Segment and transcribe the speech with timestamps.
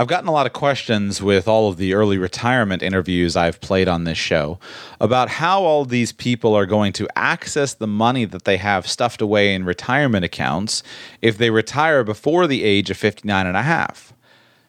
[0.00, 3.86] I've gotten a lot of questions with all of the early retirement interviews I've played
[3.86, 4.58] on this show
[4.98, 9.20] about how all these people are going to access the money that they have stuffed
[9.20, 10.82] away in retirement accounts
[11.20, 14.14] if they retire before the age of 59 and a half.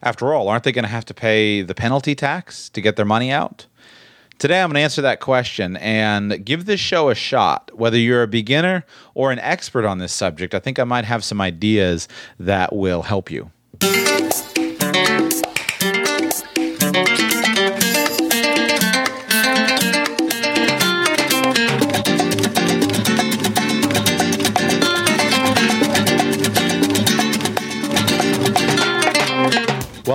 [0.02, 3.06] After all, aren't they going to have to pay the penalty tax to get their
[3.06, 3.64] money out?
[4.38, 7.70] Today, I'm going to answer that question and give this show a shot.
[7.72, 11.24] Whether you're a beginner or an expert on this subject, I think I might have
[11.24, 12.06] some ideas
[12.38, 13.50] that will help you.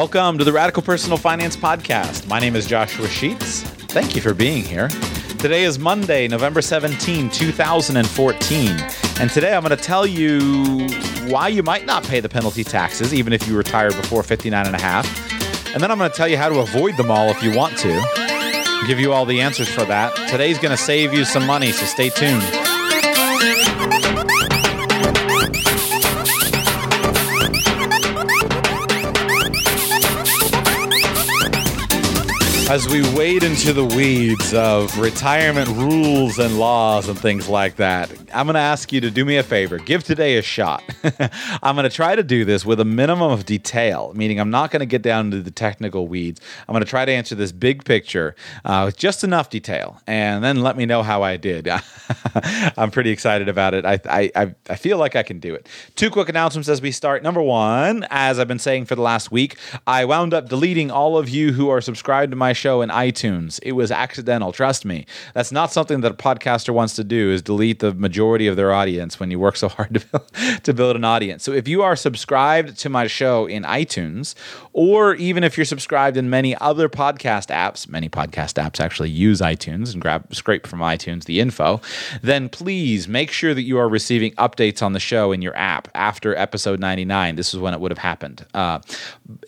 [0.08, 2.30] Welcome to the Radical Personal Finance Podcast.
[2.30, 3.64] My name is Joshua Sheats.
[3.64, 4.88] Thank you for being here.
[5.38, 8.70] Today is Monday, November 17, 2014.
[9.20, 10.88] And today I'm going to tell you
[11.30, 14.78] why you might not pay the penalty taxes, even if you retire before 59 and
[14.78, 15.06] a half.
[15.74, 17.78] And then I'm going to tell you how to avoid them all if you want
[17.80, 18.86] to.
[18.88, 20.16] Give you all the answers for that.
[20.30, 22.77] Today's going to save you some money, so stay tuned.
[32.70, 38.12] As we wade into the weeds of retirement rules and laws and things like that,
[38.34, 39.78] I'm going to ask you to do me a favor.
[39.78, 40.84] Give today a shot.
[41.64, 44.70] I'm going to try to do this with a minimum of detail, meaning I'm not
[44.70, 46.42] going to get down into the technical weeds.
[46.68, 50.44] I'm going to try to answer this big picture uh, with just enough detail, and
[50.44, 51.70] then let me know how I did.
[52.78, 53.86] I'm pretty excited about it.
[53.86, 54.00] I,
[54.36, 55.70] I, I feel like I can do it.
[55.96, 57.24] Two quick announcements as we start.
[57.24, 59.56] Number one, as I've been saying for the last week,
[59.88, 63.60] I wound up deleting all of you who are subscribed to my show in iTunes.
[63.64, 65.06] It was accidental, trust me.
[65.34, 68.74] That's not something that a podcaster wants to do is delete the majority of their
[68.74, 71.44] audience when you work so hard to build, to build an audience.
[71.44, 74.36] So if you are subscribed to my show in iTunes
[74.74, 79.42] or even if you're subscribed in many other podcast apps, many podcast apps actually use
[79.42, 81.82] iTunes and grab scrape from iTunes the info,
[82.22, 85.88] then please make sure that you are receiving updates on the show in your app
[85.94, 87.36] after episode 99.
[87.36, 88.46] This is when it would have happened.
[88.54, 88.80] Uh,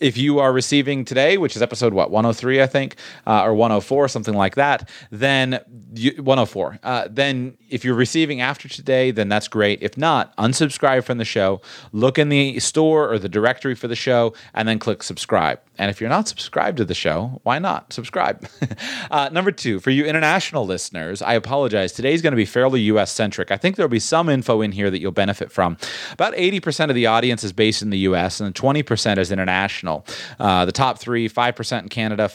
[0.00, 2.96] if you are receiving today, which is episode what 103, I think,
[3.26, 5.60] uh, or 104, something like that, then
[5.94, 6.78] you, 104.
[6.82, 9.82] Uh, then if you're receiving after today, then that's great.
[9.82, 11.60] If not, unsubscribe from the show.
[11.92, 15.60] Look in the store or the directory for the show, and then click subscribe.
[15.78, 18.46] And if you're not subscribed to the show, why not subscribe?
[19.10, 21.92] uh, number two, for you international listeners, I apologize.
[21.92, 23.50] Today's going to be fairly US centric.
[23.50, 25.78] I think there'll be some info in here that you'll benefit from.
[26.12, 30.04] About 80% of the audience is based in the US, and 20% is international.
[30.38, 32.28] Uh, the top three 5% in Canada,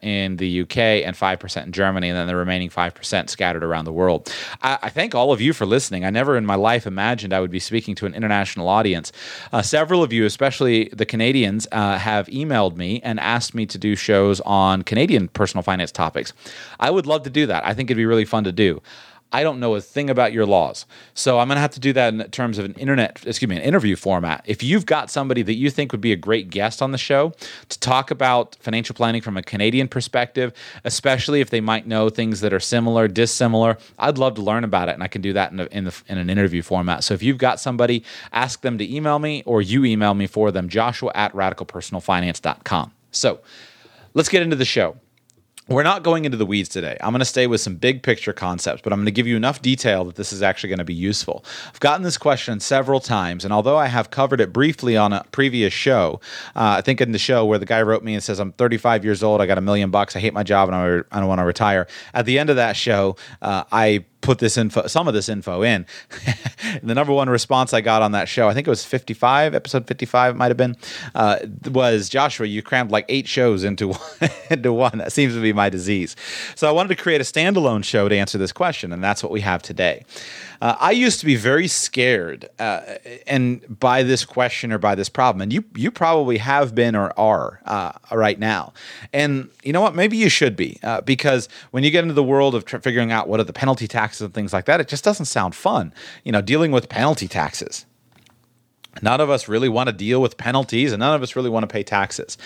[0.00, 3.84] 5% in the UK, and 5% in Germany, and then the remaining 5% scattered around
[3.84, 4.32] the world.
[4.62, 6.04] I, I thank all of you for listening.
[6.04, 9.12] I never in my life imagined I would be speaking to an international audience.
[9.52, 13.66] Uh, several of you, especially the Canadians, uh, have emailed emailed me and asked me
[13.66, 16.32] to do shows on Canadian personal finance topics.
[16.80, 17.64] I would love to do that.
[17.64, 18.82] I think it'd be really fun to do.
[19.34, 20.86] I don't know a thing about your laws.
[21.14, 23.56] So I'm going to have to do that in terms of an internet, excuse me,
[23.56, 24.44] an interview format.
[24.46, 27.32] If you've got somebody that you think would be a great guest on the show
[27.68, 30.52] to talk about financial planning from a Canadian perspective,
[30.84, 34.88] especially if they might know things that are similar, dissimilar, I'd love to learn about
[34.88, 34.92] it.
[34.92, 37.02] And I can do that in, a, in, the, in an interview format.
[37.02, 40.52] So if you've got somebody, ask them to email me or you email me for
[40.52, 42.92] them, joshua at radicalpersonalfinance.com.
[43.10, 43.40] So
[44.14, 44.96] let's get into the show.
[45.66, 46.98] We're not going into the weeds today.
[47.00, 49.34] I'm going to stay with some big picture concepts, but I'm going to give you
[49.34, 51.42] enough detail that this is actually going to be useful.
[51.68, 55.24] I've gotten this question several times, and although I have covered it briefly on a
[55.32, 56.20] previous show,
[56.54, 59.06] uh, I think in the show where the guy wrote me and says, I'm 35
[59.06, 61.20] years old, I got a million bucks, I hate my job, and I, re- I
[61.20, 61.86] don't want to retire.
[62.12, 65.62] At the end of that show, uh, I put this info, some of this info
[65.62, 65.86] in.
[66.82, 69.86] the number one response I got on that show, I think it was 55, episode
[69.86, 70.76] 55, it might have been,
[71.14, 71.38] uh,
[71.70, 74.98] was Joshua, you crammed like eight shows into one, into one.
[74.98, 76.16] That seems to be my disease.
[76.54, 79.30] So I wanted to create a standalone show to answer this question, and that's what
[79.30, 80.04] we have today.
[80.60, 82.80] Uh, I used to be very scared, uh,
[83.26, 87.12] and by this question or by this problem, and you you probably have been or
[87.18, 88.72] are uh, right now.
[89.12, 89.94] And you know what?
[89.94, 93.12] Maybe you should be uh, because when you get into the world of tr- figuring
[93.12, 95.92] out what are the penalty taxes and things like that, it just doesn't sound fun.
[96.24, 97.86] You know, dealing with penalty taxes.
[99.02, 101.64] None of us really want to deal with penalties and none of us really want
[101.64, 102.38] to pay taxes.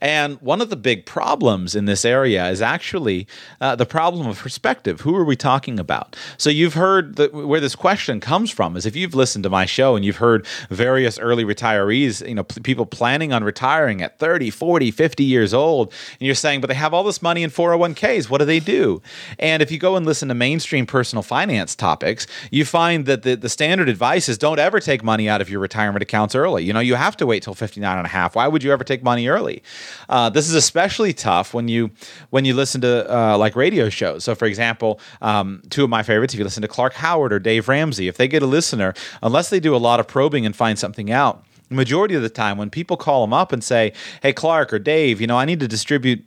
[0.00, 3.26] And one of the big problems in this area is actually
[3.60, 5.00] uh, the problem of perspective.
[5.00, 6.16] Who are we talking about?
[6.38, 9.66] So you've heard the, where this question comes from is if you've listened to my
[9.66, 14.18] show and you've heard various early retirees, you know, p- people planning on retiring at
[14.18, 17.50] 30, 40, 50 years old, and you're saying, but they have all this money in
[17.50, 18.30] 401ks.
[18.30, 19.02] What do they do?
[19.38, 23.36] And if you go and listen to mainstream personal finance topics, you find that the,
[23.36, 26.64] the standard advice is don't ever take money out of your retirement retirement accounts early.
[26.64, 28.36] You know, you have to wait till 59 and a half.
[28.36, 29.62] Why would you ever take money early?
[30.08, 31.90] Uh, this is especially tough when you
[32.30, 34.24] when you listen to uh, like radio shows.
[34.24, 37.38] So, for example, um, two of my favorites, if you listen to Clark Howard or
[37.38, 40.54] Dave Ramsey, if they get a listener, unless they do a lot of probing and
[40.54, 43.92] find something out, majority of the time when people call them up and say,
[44.22, 46.24] "Hey, Clark or Dave, you know, I need to distribute."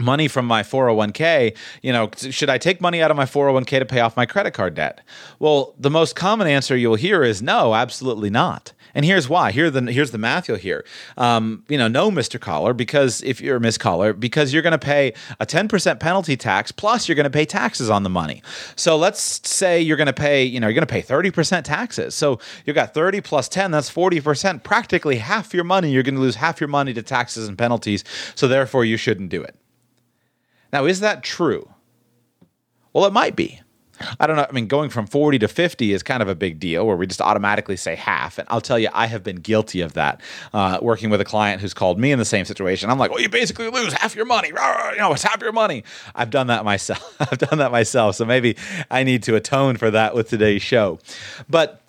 [0.00, 3.84] money from my 401k, you know, should I take money out of my 401k to
[3.84, 5.00] pay off my credit card debt?
[5.40, 8.72] Well, the most common answer you'll hear is no, absolutely not.
[8.98, 9.52] And here's why.
[9.52, 10.84] Here the here's the math you'll hear.
[11.16, 12.40] Um, you know, no, Mr.
[12.40, 16.36] Caller, because if you're a Miss Caller, because you're going to pay a 10% penalty
[16.36, 18.42] tax plus you're going to pay taxes on the money.
[18.74, 22.16] So let's say you're going to pay, you know, you're going to pay 30% taxes.
[22.16, 24.64] So you've got 30 plus 10, that's 40%.
[24.64, 28.02] Practically half your money, you're going to lose half your money to taxes and penalties.
[28.34, 29.54] So therefore, you shouldn't do it.
[30.72, 31.72] Now, is that true?
[32.92, 33.60] Well, it might be.
[34.20, 34.46] I don't know.
[34.48, 37.06] I mean, going from 40 to 50 is kind of a big deal where we
[37.06, 38.38] just automatically say half.
[38.38, 40.20] And I'll tell you, I have been guilty of that.
[40.52, 42.90] Uh, working with a client who's called me in the same situation.
[42.90, 44.48] I'm like, well, you basically lose half your money.
[44.48, 44.54] You
[44.98, 45.84] know, it's half your money.
[46.14, 47.16] I've done that myself.
[47.20, 48.16] I've done that myself.
[48.16, 48.56] So maybe
[48.90, 50.98] I need to atone for that with today's show.
[51.48, 51.82] But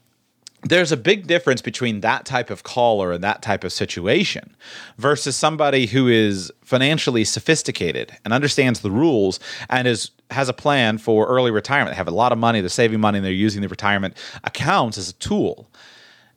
[0.64, 4.56] there's a big difference between that type of caller and that type of situation
[4.98, 9.40] versus somebody who is financially sophisticated and understands the rules
[9.70, 11.92] and is has a plan for early retirement.
[11.92, 14.98] They have a lot of money, they're saving money, and they're using the retirement accounts
[14.98, 15.70] as a tool.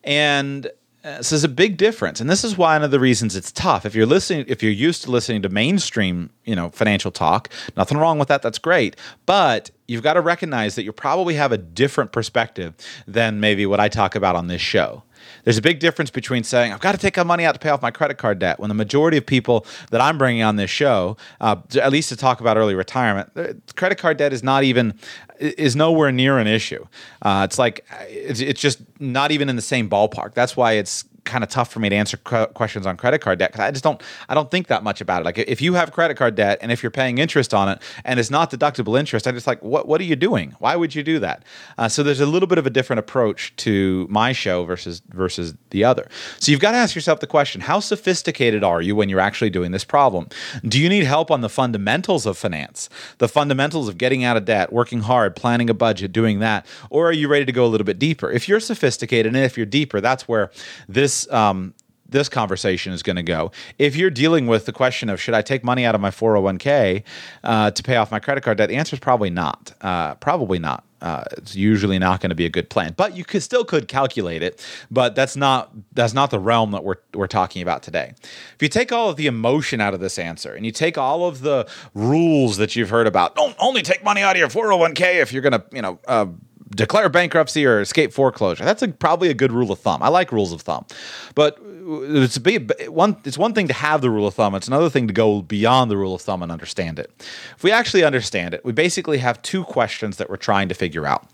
[0.04, 0.70] And
[1.04, 3.50] uh, so there's a big difference, and this is why one of the reasons it's
[3.50, 3.84] tough.
[3.84, 7.98] If you're listening, if you're used to listening to mainstream, you know, financial talk, nothing
[7.98, 8.40] wrong with that.
[8.40, 8.94] That's great,
[9.26, 12.74] but you've got to recognize that you probably have a different perspective
[13.08, 15.02] than maybe what I talk about on this show.
[15.44, 17.82] There's a big difference between saying, I've got to take money out to pay off
[17.82, 21.16] my credit card debt, when the majority of people that I'm bringing on this show,
[21.40, 23.30] uh, at least to talk about early retirement,
[23.76, 24.94] credit card debt is not even,
[25.38, 26.86] is nowhere near an issue.
[27.22, 30.34] Uh, it's like, it's, it's just not even in the same ballpark.
[30.34, 33.52] That's why it's kind of tough for me to answer questions on credit card debt
[33.52, 35.24] because I just don't I don't think that much about it.
[35.24, 38.18] Like if you have credit card debt and if you're paying interest on it and
[38.18, 40.54] it's not deductible interest, I'm just like, what what are you doing?
[40.58, 41.44] Why would you do that?
[41.78, 45.54] Uh, so there's a little bit of a different approach to my show versus versus
[45.70, 46.08] the other.
[46.38, 49.50] So you've got to ask yourself the question: How sophisticated are you when you're actually
[49.50, 50.28] doing this problem?
[50.66, 54.44] Do you need help on the fundamentals of finance, the fundamentals of getting out of
[54.44, 57.68] debt, working hard, planning a budget, doing that, or are you ready to go a
[57.68, 58.30] little bit deeper?
[58.30, 60.50] If you're sophisticated and if you're deeper, that's where
[60.88, 61.74] this this um,
[62.08, 63.50] this conversation is going to go.
[63.78, 67.02] If you're dealing with the question of should I take money out of my 401k
[67.42, 69.72] uh, to pay off my credit card debt, the answer is probably not.
[69.80, 70.84] Uh, probably not.
[71.00, 73.88] Uh, it's usually not going to be a good plan, but you could still could
[73.88, 74.64] calculate it.
[74.88, 78.14] But that's not that's not the realm that we're we're talking about today.
[78.54, 81.26] If you take all of the emotion out of this answer and you take all
[81.26, 85.20] of the rules that you've heard about, don't only take money out of your 401k
[85.20, 86.26] if you're going to you know uh,
[86.74, 88.64] declare bankruptcy or escape foreclosure.
[88.64, 90.02] That's a, probably a good rule of thumb.
[90.02, 90.86] I like rules of thumb,
[91.34, 92.58] but uh, it's be
[92.88, 93.16] one.
[93.24, 94.54] It's one thing to have the rule of thumb.
[94.54, 97.10] It's another thing to go beyond the rule of thumb and understand it.
[97.56, 101.06] If we actually understand it, we basically have two questions that we're trying to figure
[101.06, 101.28] out.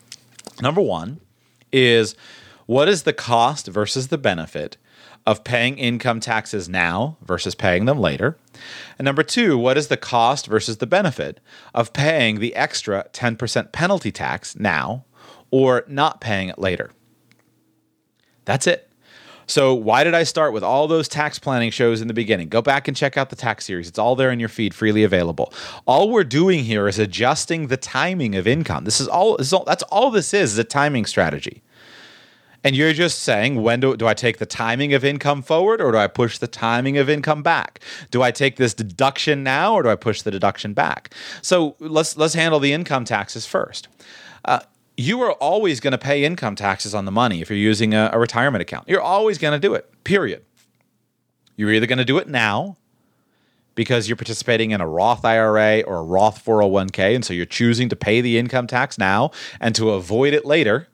[0.60, 1.20] Number one
[1.72, 2.14] is
[2.66, 4.76] what is the cost versus the benefit
[5.26, 8.36] of paying income taxes now versus paying them later?
[8.98, 11.40] And number two, what is the cost versus the benefit
[11.74, 15.04] of paying the extra 10% penalty tax now
[15.50, 16.90] or not paying it later.
[18.44, 18.88] That's it.
[19.46, 22.50] So, why did I start with all those tax planning shows in the beginning?
[22.50, 23.88] Go back and check out the tax series.
[23.88, 25.54] It's all there in your feed, freely available.
[25.86, 28.84] All we're doing here is adjusting the timing of income.
[28.84, 31.62] This is all, this is all that's all this is, is a timing strategy.
[32.62, 35.92] And you're just saying, when do, do I take the timing of income forward or
[35.92, 37.80] do I push the timing of income back?
[38.10, 41.14] Do I take this deduction now or do I push the deduction back?
[41.40, 43.88] So let's let's handle the income taxes first.
[44.44, 44.60] Uh,
[44.98, 48.10] you are always going to pay income taxes on the money if you're using a,
[48.12, 48.88] a retirement account.
[48.88, 50.44] You're always going to do it, period.
[51.56, 52.76] You're either going to do it now
[53.76, 57.88] because you're participating in a Roth IRA or a Roth 401k, and so you're choosing
[57.90, 60.88] to pay the income tax now and to avoid it later,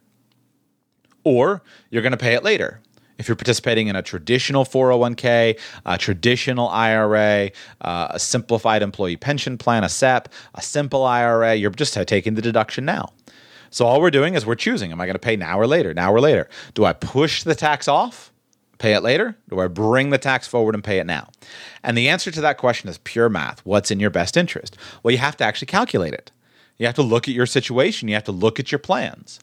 [1.24, 2.82] or you're going to pay it later.
[3.16, 9.56] If you're participating in a traditional 401k, a traditional IRA, uh, a simplified employee pension
[9.56, 13.14] plan, a SEP, a simple IRA, you're just taking the deduction now.
[13.74, 15.92] So all we're doing is we're choosing am I going to pay now or later?
[15.92, 16.48] Now or later?
[16.74, 18.32] Do I push the tax off?
[18.78, 19.36] Pay it later?
[19.50, 21.30] Do I bring the tax forward and pay it now?
[21.82, 23.66] And the answer to that question is pure math.
[23.66, 24.76] What's in your best interest?
[25.02, 26.30] Well, you have to actually calculate it.
[26.78, 29.40] You have to look at your situation, you have to look at your plans.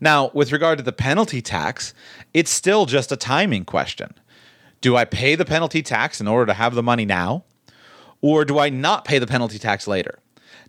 [0.00, 1.92] Now, with regard to the penalty tax,
[2.32, 4.14] it's still just a timing question.
[4.80, 7.44] Do I pay the penalty tax in order to have the money now?
[8.22, 10.20] Or do I not pay the penalty tax later?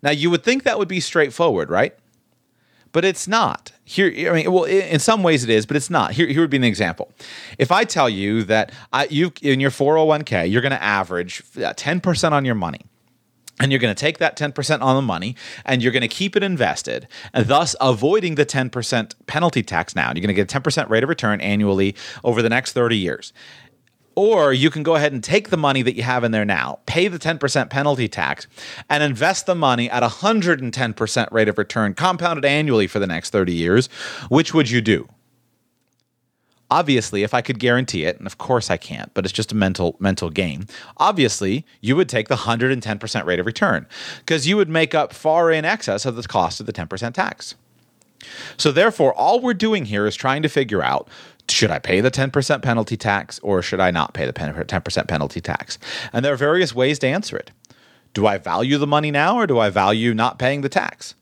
[0.03, 1.95] Now, you would think that would be straightforward, right?
[2.91, 3.71] But it's not.
[3.83, 6.13] Here, I mean, well, in some ways it is, but it's not.
[6.13, 7.11] Here, here would be an example.
[7.57, 11.73] If I tell you that I, you in your 401k, you're going to average uh,
[11.73, 12.81] 10% on your money.
[13.61, 16.37] And you're going to take that 10% on the money and you're going to keep
[16.37, 20.07] it invested, and thus avoiding the 10% penalty tax now.
[20.07, 21.93] You're going to get a 10% rate of return annually
[22.23, 23.33] over the next 30 years.
[24.19, 26.79] Or you can go ahead and take the money that you have in there now,
[26.85, 28.47] pay the 10% penalty tax,
[28.89, 33.53] and invest the money at 110% rate of return, compounded annually for the next 30
[33.53, 33.87] years.
[34.27, 35.07] Which would you do?
[36.69, 39.55] Obviously, if I could guarantee it, and of course I can't, but it's just a
[39.55, 40.65] mental mental game.
[40.97, 45.49] Obviously, you would take the 110% rate of return because you would make up far
[45.49, 47.55] in excess of the cost of the 10% tax.
[48.57, 51.07] So therefore, all we're doing here is trying to figure out
[51.51, 55.41] should I pay the 10% penalty tax or should I not pay the 10% penalty
[55.41, 55.77] tax?
[56.13, 57.51] And there are various ways to answer it.
[58.13, 61.15] Do I value the money now or do I value not paying the tax?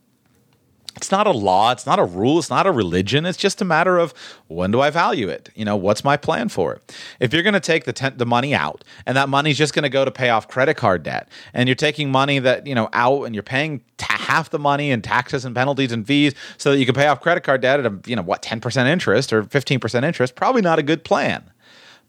[0.98, 3.26] It's not a law, it's not a rule, it's not a religion.
[3.26, 4.14] It's just a matter of
[4.48, 5.50] when do I value it?
[5.56, 6.98] You know, what's my plan for it?
[7.20, 9.84] If you're going to take the ten- the money out and that money's just going
[9.84, 12.90] to go to pay off credit card debt, and you're taking money that you know
[12.94, 16.80] out and you're paying half the money in taxes and penalties and fees so that
[16.80, 19.32] you can pay off credit card debt at a you know what ten percent interest
[19.32, 21.50] or fifteen percent interest, probably not a good plan.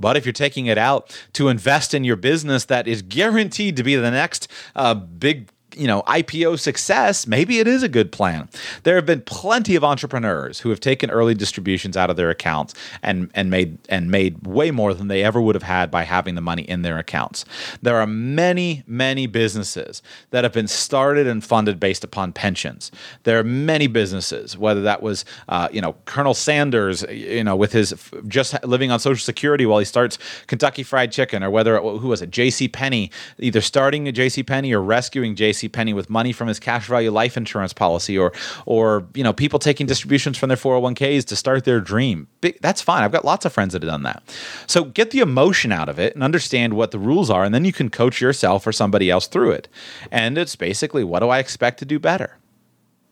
[0.01, 3.83] But if you're taking it out to invest in your business that is guaranteed to
[3.83, 8.49] be the next uh, big you know IPO success, maybe it is a good plan.
[8.83, 12.75] There have been plenty of entrepreneurs who have taken early distributions out of their accounts
[13.03, 16.35] and and made and made way more than they ever would have had by having
[16.35, 17.45] the money in their accounts.
[17.81, 22.91] There are many many businesses that have been started and funded based upon pensions.
[23.23, 27.73] There are many businesses, whether that was uh, you know Colonel Sanders, you know with
[27.73, 27.95] his
[28.27, 30.19] just living on Social Security while he starts
[30.49, 32.69] Kentucky Fried Chicken, or whether it, who was it J.C.
[32.69, 34.43] Penney, either starting a J.C.
[34.43, 35.68] Penney or rescuing J.C.
[35.69, 38.33] Penney with money from his cash value life insurance policy, or
[38.67, 42.29] or you know people taking distributions from their 401ks to start their dream.
[42.61, 43.03] That's fine.
[43.03, 44.23] I've got lots of friends that have done that.
[44.67, 47.65] So get the emotion out of it and understand what the rules are, and then
[47.65, 49.69] you can coach yourself or somebody else through it.
[50.11, 52.37] And it's basically what do I expect to do better?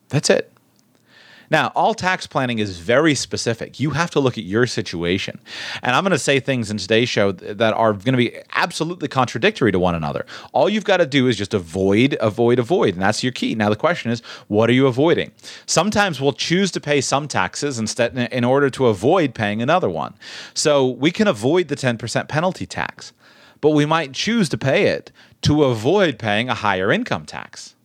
[0.08, 0.52] That's it.
[1.50, 3.78] Now, all tax planning is very specific.
[3.78, 5.40] You have to look at your situation.
[5.82, 9.08] And I'm going to say things in today's show that are going to be absolutely
[9.08, 10.26] contradictory to one another.
[10.52, 12.94] All you've got to do is just avoid, avoid, avoid.
[12.94, 13.54] And that's your key.
[13.54, 15.32] Now, the question is, what are you avoiding?
[15.66, 20.14] Sometimes we'll choose to pay some taxes instead in order to avoid paying another one.
[20.54, 23.12] So we can avoid the 10% penalty tax,
[23.60, 25.12] but we might choose to pay it
[25.42, 27.75] to avoid paying a higher income tax.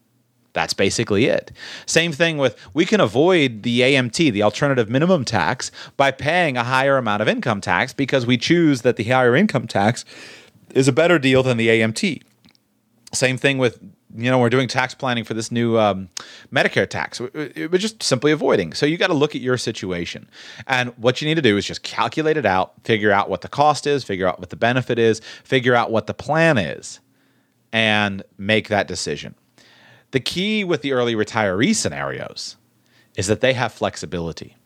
[0.54, 1.52] That's basically it.
[1.86, 6.64] Same thing with we can avoid the AMT, the alternative minimum tax, by paying a
[6.64, 10.04] higher amount of income tax because we choose that the higher income tax
[10.74, 12.22] is a better deal than the AMT.
[13.14, 13.80] Same thing with
[14.16, 16.10] you know we're doing tax planning for this new um,
[16.52, 17.20] Medicare tax.
[17.20, 18.74] We're just simply avoiding.
[18.74, 20.30] So you got to look at your situation,
[20.68, 23.48] and what you need to do is just calculate it out, figure out what the
[23.48, 27.00] cost is, figure out what the benefit is, figure out what the plan is,
[27.72, 29.36] and make that decision.
[30.12, 32.58] The key with the early retiree scenarios
[33.16, 34.58] is that they have flexibility.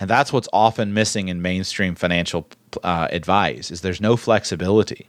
[0.00, 2.48] And that's what's often missing in mainstream financial
[2.82, 5.08] uh, advice is there's no flexibility.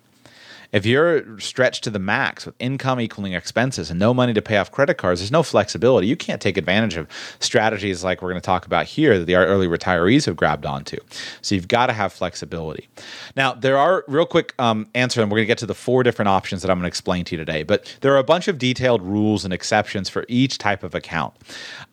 [0.76, 4.58] If you're stretched to the max with income equaling expenses and no money to pay
[4.58, 6.06] off credit cards, there's no flexibility.
[6.06, 7.08] You can't take advantage of
[7.40, 10.98] strategies like we're going to talk about here that the early retirees have grabbed onto.
[11.42, 12.90] So you've got to have flexibility.
[13.38, 16.04] Now, there are real quick um, answer, and we're going to get to the four
[16.04, 17.64] different options that I'm going to explain to you today.
[17.64, 21.36] But there are a bunch of detailed rules and exceptions for each type of account.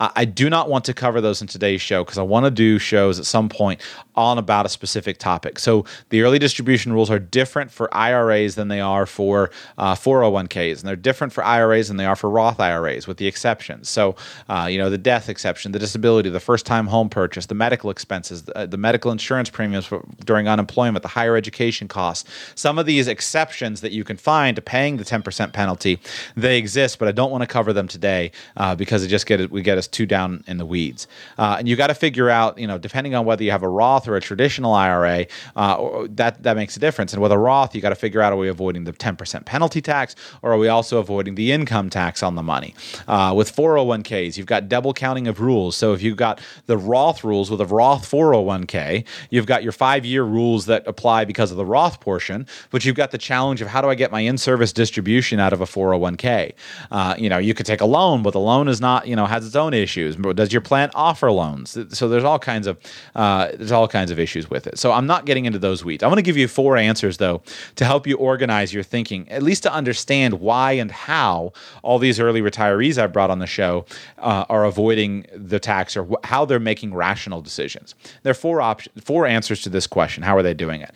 [0.01, 2.51] Uh, I do not want to cover those in today's show because I want to
[2.51, 3.81] do shows at some point
[4.15, 5.59] on about a specific topic.
[5.59, 10.81] So the early distribution rules are different for IRAs than they are for uh, 401ks,
[10.81, 13.89] and they're different for IRAs than they are for Roth IRAs, with the exceptions.
[13.89, 14.17] So,
[14.49, 18.43] uh, you know, the death exception, the disability, the first-time home purchase, the medical expenses,
[18.43, 22.29] the, uh, the medical insurance premiums for, during unemployment, the higher education costs.
[22.55, 25.99] Some of these exceptions that you can find to paying the 10% penalty,
[26.37, 29.51] they exist, but I don't want to cover them today uh, because it just get
[29.51, 31.07] we get us too down in the weeds.
[31.39, 33.69] Uh, and you got to figure out, you know, depending on whether you have a
[33.69, 37.13] Roth or a traditional IRA, uh, that that makes a difference.
[37.13, 39.81] And with a Roth, you got to figure out are we avoiding the 10% penalty
[39.81, 42.75] tax or are we also avoiding the income tax on the money?
[43.09, 45.77] Uh, with 401ks, you've got double counting of rules.
[45.77, 50.05] So if you've got the Roth rules with a Roth 401k, you've got your five
[50.05, 53.69] year rules that apply because of the Roth portion, but you've got the challenge of
[53.69, 56.53] how do I get my in service distribution out of a 401k?
[56.91, 59.27] Uh, you know, you could take a loan, but the loan is not, you know,
[59.27, 60.17] has its own issues.
[60.17, 61.77] Does your plan offer loans?
[61.97, 62.79] So there's all kinds of
[63.15, 64.79] uh, there's all kinds of issues with it.
[64.79, 66.03] So I'm not getting into those weeds.
[66.03, 67.43] I want to give you four answers though
[67.77, 72.19] to help you organize your thinking, at least to understand why and how all these
[72.19, 73.87] early retirees I've brought on the show
[74.19, 77.95] uh, are avoiding the tax or wh- how they're making rational decisions.
[78.23, 80.23] There are four options, four answers to this question.
[80.23, 80.93] How are they doing it?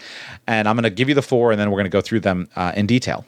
[0.47, 2.21] And I'm going to give you the four, and then we're going to go through
[2.21, 3.25] them uh, in detail.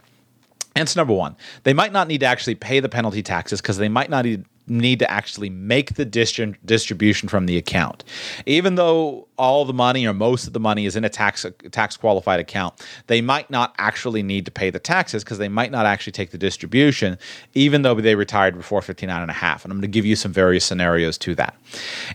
[0.74, 3.88] Answer number one: They might not need to actually pay the penalty taxes because they
[3.88, 8.04] might not need need to actually make the distri- distribution from the account.
[8.46, 11.96] Even though all the money or most of the money is in a tax tax
[11.96, 12.74] qualified account,
[13.06, 16.30] they might not actually need to pay the taxes because they might not actually take
[16.30, 17.18] the distribution,
[17.54, 19.64] even though they retired before 59 and a half.
[19.64, 21.56] And I'm going to give you some various scenarios to that.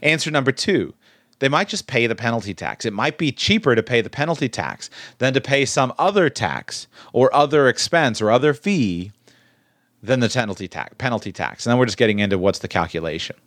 [0.02, 0.94] Answer number two
[1.40, 2.86] they might just pay the penalty tax.
[2.86, 6.88] It might be cheaper to pay the penalty tax than to pay some other tax
[7.12, 9.12] or other expense or other fee
[10.04, 10.94] than the penalty tax.
[10.98, 11.66] Penalty tax.
[11.66, 13.38] And then we're just getting into what's the calculation.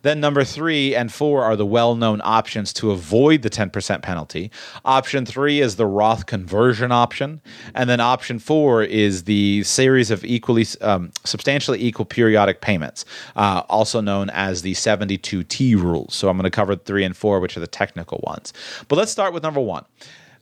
[0.00, 4.50] Then number three and four are the well-known options to avoid the 10% penalty.
[4.84, 7.42] Option three is the Roth conversion option,
[7.74, 13.04] and then option four is the series of equally um, substantially equal periodic payments,
[13.36, 16.14] uh, also known as the 72T rules.
[16.14, 18.54] So I'm going to cover three and four, which are the technical ones.
[18.88, 19.84] But let's start with number one.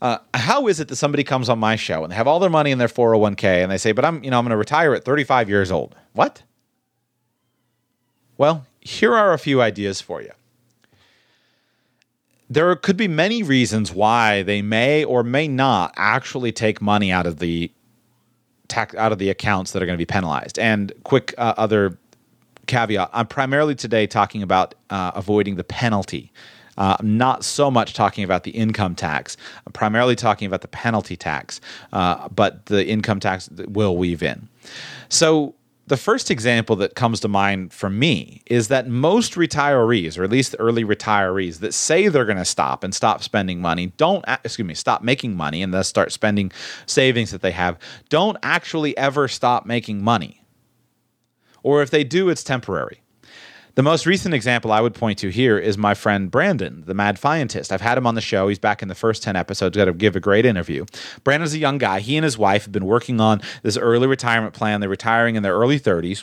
[0.02, 2.50] Uh, how is it that somebody comes on my show and they have all their
[2.50, 4.94] money in their 401k and they say, but I'm, you know, I'm going to retire
[4.94, 5.94] at 35 years old?
[6.12, 6.42] What?
[8.36, 10.32] Well, here are a few ideas for you.
[12.50, 17.26] There could be many reasons why they may or may not actually take money out
[17.26, 17.70] of the
[18.68, 20.58] tax out of the accounts that are going to be penalized.
[20.58, 21.96] And quick uh, other
[22.66, 26.32] caveat: I'm primarily today talking about uh, avoiding the penalty
[26.76, 29.36] uh, I'm not so much talking about the income tax.
[29.66, 31.60] I'm primarily talking about the penalty tax,
[31.92, 34.48] uh, but the income tax will weave in.
[35.08, 35.54] So,
[35.86, 40.30] the first example that comes to mind for me is that most retirees, or at
[40.30, 44.66] least early retirees, that say they're going to stop and stop spending money, don't, excuse
[44.66, 46.50] me, stop making money and thus start spending
[46.86, 47.78] savings that they have,
[48.08, 50.42] don't actually ever stop making money.
[51.62, 53.02] Or if they do, it's temporary.
[53.76, 57.18] The most recent example I would point to here is my friend Brandon, the Mad
[57.18, 57.72] Fientist.
[57.72, 58.46] I've had him on the show.
[58.46, 60.86] He's back in the first 10 episodes, got to give a great interview.
[61.24, 61.98] Brandon's a young guy.
[61.98, 64.78] He and his wife have been working on this early retirement plan.
[64.78, 66.22] They're retiring in their early 30s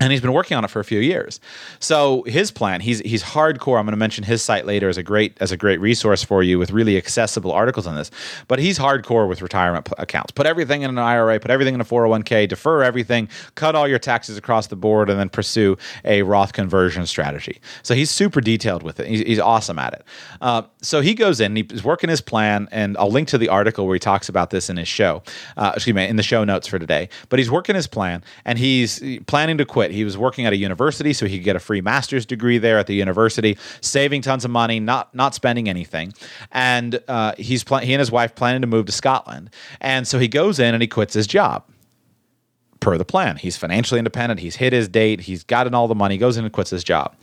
[0.00, 1.38] and he's been working on it for a few years.
[1.78, 3.78] So his plan, he's he's hardcore.
[3.78, 6.42] I'm going to mention his site later as a great as a great resource for
[6.42, 8.10] you with really accessible articles on this.
[8.48, 10.32] But he's hardcore with retirement accounts.
[10.32, 13.98] Put everything in an IRA, put everything in a 401k, defer everything, cut all your
[13.98, 15.76] taxes across the board, and then pursue
[16.06, 17.60] a Roth conversion strategy.
[17.82, 19.08] So he's super detailed with it.
[19.08, 20.04] He's, he's awesome at it.
[20.40, 23.86] Uh, so he goes in, he's working his plan, and I'll link to the article
[23.86, 25.22] where he talks about this in his show.
[25.58, 27.10] Uh, excuse me, in the show notes for today.
[27.28, 29.94] But he's working his plan, and he's planning to quit quit.
[29.94, 32.78] He was working at a university, so he could get a free master's degree there
[32.78, 36.12] at the university, saving tons of money, not not spending anything.
[36.50, 39.50] And uh, he's pl- he and his wife planning to move to Scotland.
[39.80, 41.64] And so he goes in and he quits his job
[42.80, 43.36] per the plan.
[43.36, 44.40] He's financially independent.
[44.40, 45.20] He's hit his date.
[45.20, 46.16] He's gotten all the money.
[46.18, 47.14] Goes in and quits his job.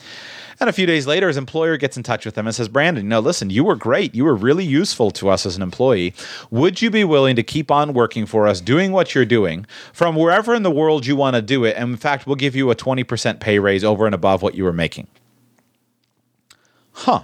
[0.60, 3.08] And a few days later, his employer gets in touch with him and says, Brandon,
[3.08, 4.14] no, listen, you were great.
[4.14, 6.14] You were really useful to us as an employee.
[6.52, 10.16] Would you be willing to keep on working for us, doing what you're doing from
[10.16, 11.78] wherever in the world you want to do it?
[11.78, 14.66] And in fact, we'll give you a 20% pay raise over and above what you
[14.66, 15.08] were making.
[16.92, 17.24] Huh.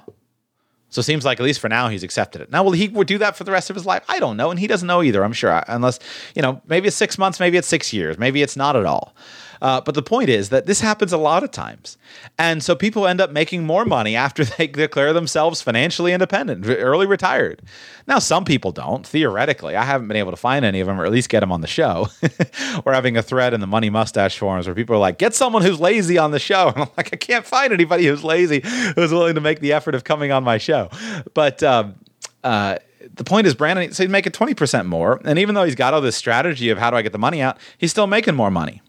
[0.96, 2.52] So it seems like at least for now he's accepted it.
[2.52, 4.06] Now, will he do that for the rest of his life?
[4.08, 5.26] I don't know, and he doesn't know either.
[5.26, 6.00] I'm sure, unless
[6.36, 9.14] you know, maybe it's six months, maybe it's six years, maybe it's not at all.
[9.62, 11.98] Uh, but the point is that this happens a lot of times.
[12.38, 17.06] And so people end up making more money after they declare themselves financially independent, early
[17.06, 17.62] retired.
[18.08, 19.76] Now, some people don't, theoretically.
[19.76, 21.62] I haven't been able to find any of them or at least get them on
[21.62, 22.08] the show.
[22.86, 25.62] We're having a thread in the Money Mustache forums where people are like, get someone
[25.62, 26.56] who's lazy on the show.
[26.76, 28.62] And I'm like, I can't find anybody who's lazy
[28.96, 30.90] who's willing to make the effort of coming on my show.
[31.34, 31.96] But, um,
[32.44, 32.78] uh,
[33.14, 36.02] the point is Brandon so he's making 20% more and even though he's got all
[36.02, 38.82] this strategy of how do I get the money out he's still making more money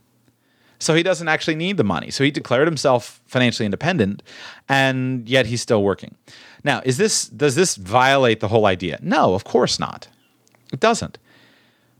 [0.79, 2.11] so he doesn't actually need the money.
[2.11, 4.23] So he declared himself financially independent
[4.69, 6.15] and yet he's still working.
[6.65, 8.99] Now, is this does this violate the whole idea?
[9.01, 10.09] No, of course not.
[10.73, 11.19] It doesn't.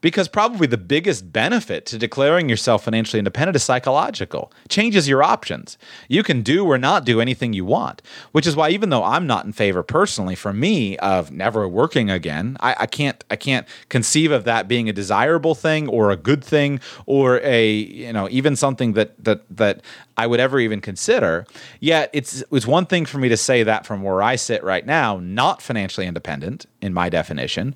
[0.01, 4.53] Because probably the biggest benefit to declaring yourself financially independent is psychological.
[4.69, 5.79] Changes your options.
[6.09, 9.27] You can do or not do anything you want, which is why even though I'm
[9.27, 13.67] not in favor personally for me of never working again, I, I can't I can't
[13.89, 18.29] conceive of that being a desirable thing or a good thing or a you know
[18.31, 19.83] even something that that that
[20.17, 21.47] I would ever even consider.
[21.81, 24.85] Yet it's it's one thing for me to say that from where I sit right
[24.85, 27.75] now, not financially independent in my definition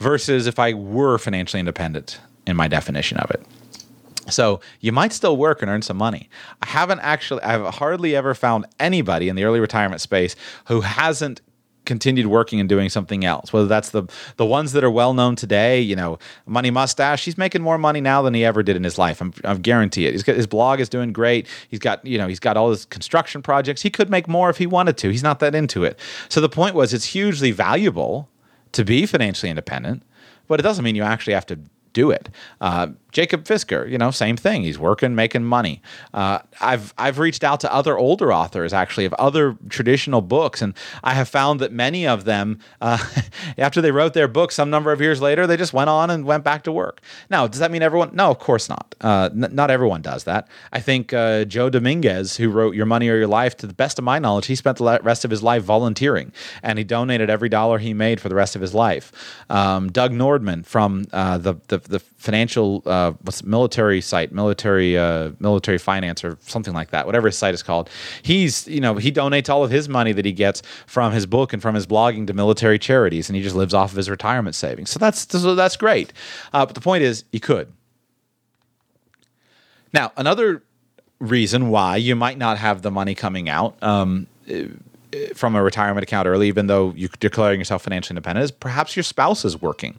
[0.00, 3.46] versus if I were financially independent in my definition of it.
[4.28, 6.28] So you might still work and earn some money.
[6.62, 10.36] I haven't actually, I've hardly ever found anybody in the early retirement space
[10.66, 11.40] who hasn't
[11.84, 13.52] continued working and doing something else.
[13.52, 14.04] Whether that's the
[14.36, 18.00] the ones that are well known today, you know, Money Mustache, he's making more money
[18.00, 19.20] now than he ever did in his life.
[19.20, 20.12] I'm, I guarantee it.
[20.12, 21.48] He's got, his blog is doing great.
[21.68, 23.82] He's got you know he's got all his construction projects.
[23.82, 25.10] He could make more if he wanted to.
[25.10, 25.98] He's not that into it.
[26.28, 28.28] So the point was, it's hugely valuable
[28.72, 30.02] to be financially independent,
[30.48, 31.58] but it doesn't mean you actually have to
[31.92, 32.28] do it.
[32.60, 34.62] Uh, Jacob Fisker, you know, same thing.
[34.62, 35.82] He's working, making money.
[36.14, 40.74] Uh, I've I've reached out to other older authors actually of other traditional books, and
[41.02, 42.98] I have found that many of them, uh,
[43.58, 46.24] after they wrote their book, some number of years later, they just went on and
[46.24, 47.00] went back to work.
[47.28, 48.10] Now, does that mean everyone?
[48.14, 48.94] No, of course not.
[49.00, 50.48] Uh, n- not everyone does that.
[50.72, 53.98] I think uh, Joe Dominguez, who wrote Your Money or Your Life, to the best
[53.98, 57.48] of my knowledge, he spent the rest of his life volunteering, and he donated every
[57.48, 59.12] dollar he made for the rest of his life.
[59.48, 65.30] Um, Doug Nordman from uh, the, the the financial uh, what's military site, military uh,
[65.38, 67.88] military finance or something like that, whatever his site is called.
[68.22, 71.52] He's you know he donates all of his money that he gets from his book
[71.52, 74.54] and from his blogging to military charities, and he just lives off of his retirement
[74.54, 74.90] savings.
[74.90, 76.12] So that's so that's great.
[76.52, 77.72] Uh, but the point is, you could.
[79.92, 80.62] Now another
[81.18, 83.80] reason why you might not have the money coming out.
[83.82, 84.26] Um,
[85.34, 89.02] from a retirement account early, even though you're declaring yourself financially independent, is perhaps your
[89.02, 89.98] spouse is working.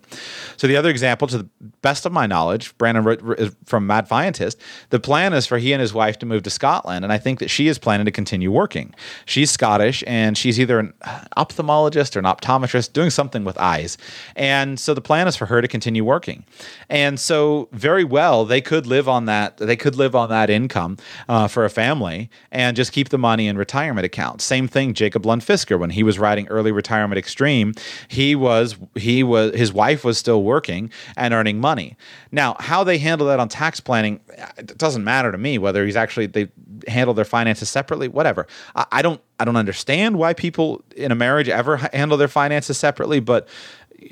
[0.57, 1.49] So the other example, to the
[1.81, 4.57] best of my knowledge, Brandon wrote, from Mad Fientist,
[4.89, 7.39] the plan is for he and his wife to move to Scotland, and I think
[7.39, 8.93] that she is planning to continue working.
[9.25, 10.93] She's Scottish, and she's either an
[11.37, 13.97] ophthalmologist or an optometrist, doing something with eyes,
[14.35, 16.45] and so the plan is for her to continue working.
[16.89, 19.57] And so very well, they could live on that.
[19.57, 20.97] They could live on that income
[21.27, 24.43] uh, for a family and just keep the money in retirement accounts.
[24.43, 27.73] Same thing Jacob Lund Fisker when he was writing Early Retirement Extreme.
[28.07, 31.97] He was he was his wife was still working and earning money.
[32.31, 34.19] Now, how they handle that on tax planning,
[34.57, 36.49] it doesn't matter to me whether he's actually they
[36.87, 38.09] handle their finances separately.
[38.09, 38.45] Whatever.
[38.75, 42.77] I, I don't I don't understand why people in a marriage ever handle their finances
[42.77, 43.47] separately, but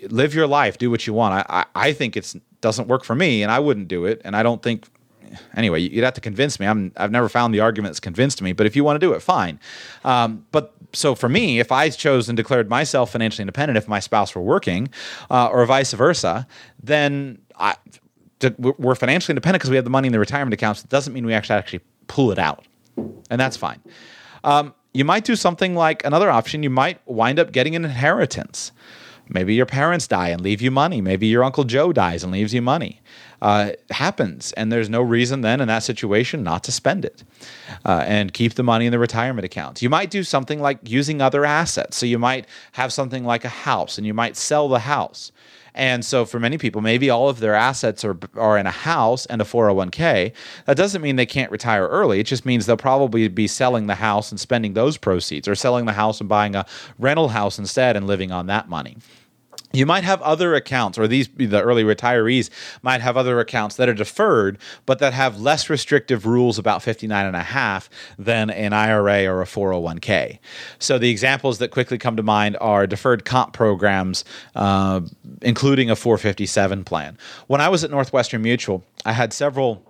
[0.10, 1.36] live your life, do what you want.
[1.36, 4.22] I, I, I think it's doesn't work for me, and I wouldn't do it.
[4.26, 4.88] And I don't think
[5.56, 6.68] anyway, you'd have to convince me.
[6.68, 9.14] I'm, I've never found the argument that's convinced me, but if you want to do
[9.14, 9.60] it, fine.
[10.04, 14.00] Um, but so for me, if I chose and declared myself financially independent, if my
[14.00, 14.90] spouse were working,
[15.30, 16.48] uh, or vice versa,
[16.82, 17.76] then I,
[18.58, 20.84] we're financially independent because we have the money in the retirement accounts.
[20.84, 22.66] It doesn't mean we actually actually pull it out,
[22.98, 23.82] and that's fine.
[24.44, 26.64] Um, you might do something like another option.
[26.64, 28.72] You might wind up getting an inheritance.
[29.28, 31.02] Maybe your parents die and leave you money.
[31.02, 33.02] Maybe your Uncle Joe dies and leaves you money.
[33.42, 37.24] Uh, happens, and there's no reason then in that situation not to spend it
[37.86, 39.82] uh, and keep the money in the retirement account.
[39.82, 41.96] You might do something like using other assets.
[41.96, 45.32] So you might have something like a house, and you might sell the house.
[45.74, 49.26] And so for many people, maybe all of their assets are, are in a house
[49.28, 50.34] and a 401k.
[50.66, 52.20] That doesn't mean they can't retire early.
[52.20, 55.86] It just means they'll probably be selling the house and spending those proceeds or selling
[55.86, 56.66] the house and buying a
[56.98, 58.98] rental house instead and living on that money
[59.72, 62.50] you might have other accounts or these the early retirees
[62.82, 67.26] might have other accounts that are deferred but that have less restrictive rules about 59
[67.26, 70.40] and a half than an IRA or a 401k
[70.80, 75.02] so the examples that quickly come to mind are deferred comp programs uh,
[75.42, 77.18] including a 457 plan.
[77.48, 79.89] When I was at Northwestern Mutual I had several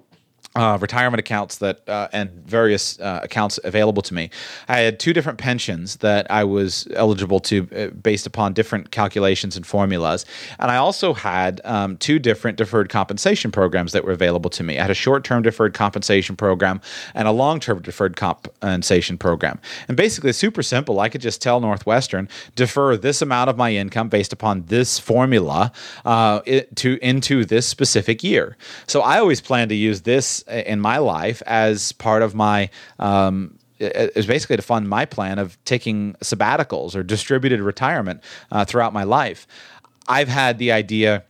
[0.60, 4.30] uh, retirement accounts that uh, and various uh, accounts available to me.
[4.68, 9.56] I had two different pensions that I was eligible to uh, based upon different calculations
[9.56, 10.26] and formulas,
[10.60, 14.78] and I also had um, two different deferred compensation programs that were available to me.
[14.78, 16.82] I had a short-term deferred compensation program
[17.14, 19.60] and a long-term deferred compensation program.
[19.88, 21.00] And basically, super simple.
[21.00, 25.72] I could just tell Northwestern defer this amount of my income based upon this formula
[26.04, 28.58] uh, it, to into this specific year.
[28.88, 33.58] So I always plan to use this in my life as part of my um,
[33.80, 39.04] is basically to fund my plan of taking sabbaticals or distributed retirement uh, throughout my
[39.04, 39.48] life.
[40.08, 41.24] I've had the idea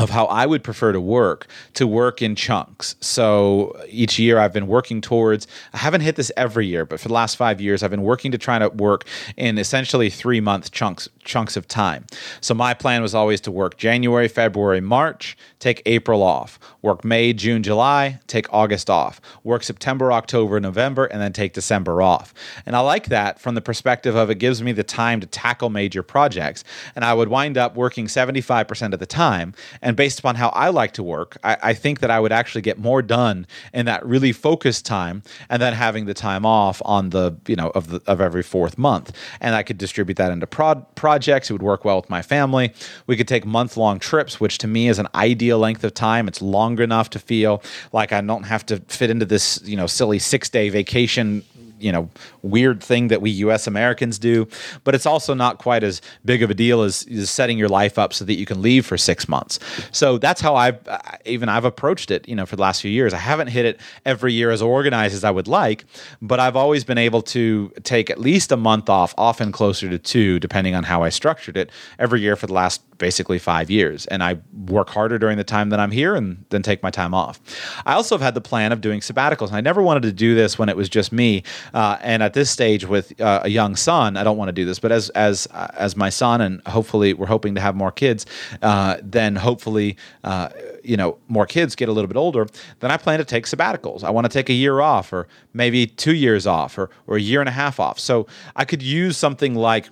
[0.00, 2.96] of how I would prefer to work to work in chunks.
[3.00, 7.08] So each year I've been working towards, I haven't hit this every year, but for
[7.08, 9.04] the last five years I've been working to try to work
[9.36, 12.06] in essentially three month chunks chunks of time.
[12.40, 17.32] So my plan was always to work January, February, March, take April off, work May,
[17.32, 22.34] June, July, take August off, work September, October, November, and then take December off.
[22.66, 25.70] And I like that from the perspective of it gives me the time to tackle
[25.70, 26.64] major projects.
[26.94, 29.54] And I would wind up working 75% of the time
[29.84, 32.62] and based upon how I like to work, I, I, think that I would actually
[32.62, 37.10] get more done in that really focused time, and then having the time off on
[37.10, 40.46] the you know of the of every fourth month, and I could distribute that into
[40.46, 41.50] prod, projects.
[41.50, 42.72] It would work well with my family.
[43.06, 46.26] We could take month long trips, which to me is an ideal length of time.
[46.28, 49.86] It's long enough to feel like I don't have to fit into this you know
[49.86, 51.44] silly six day vacation
[51.84, 52.08] you know
[52.42, 53.66] weird thing that we U.S.
[53.66, 54.48] Americans do,
[54.84, 57.98] but it's also not quite as big of a deal as, as setting your life
[57.98, 59.58] up so that you can leave for six months.
[59.92, 60.78] So that's how I've
[61.26, 62.26] even I've approached it.
[62.28, 65.14] You know, for the last few years, I haven't hit it every year as organized
[65.14, 65.84] as I would like,
[66.22, 69.98] but I've always been able to take at least a month off, often closer to
[69.98, 74.06] two, depending on how I structured it every year for the last basically five years.
[74.06, 77.12] And I work harder during the time that I'm here and then take my time
[77.12, 77.38] off.
[77.84, 79.48] I also have had the plan of doing sabbaticals.
[79.48, 81.42] And I never wanted to do this when it was just me.
[81.74, 84.64] Uh, and at this stage with uh, a young son, I don't want to do
[84.64, 84.78] this.
[84.78, 85.46] But as as
[85.86, 88.24] as my son, and hopefully we're hoping to have more kids,
[88.62, 89.98] uh, then hopefully
[90.30, 90.48] uh,
[90.82, 92.46] you know more kids get a little bit older.
[92.80, 94.02] Then I plan to take sabbaticals.
[94.02, 97.20] I want to take a year off, or maybe two years off, or or a
[97.20, 97.98] year and a half off.
[97.98, 99.90] So I could use something like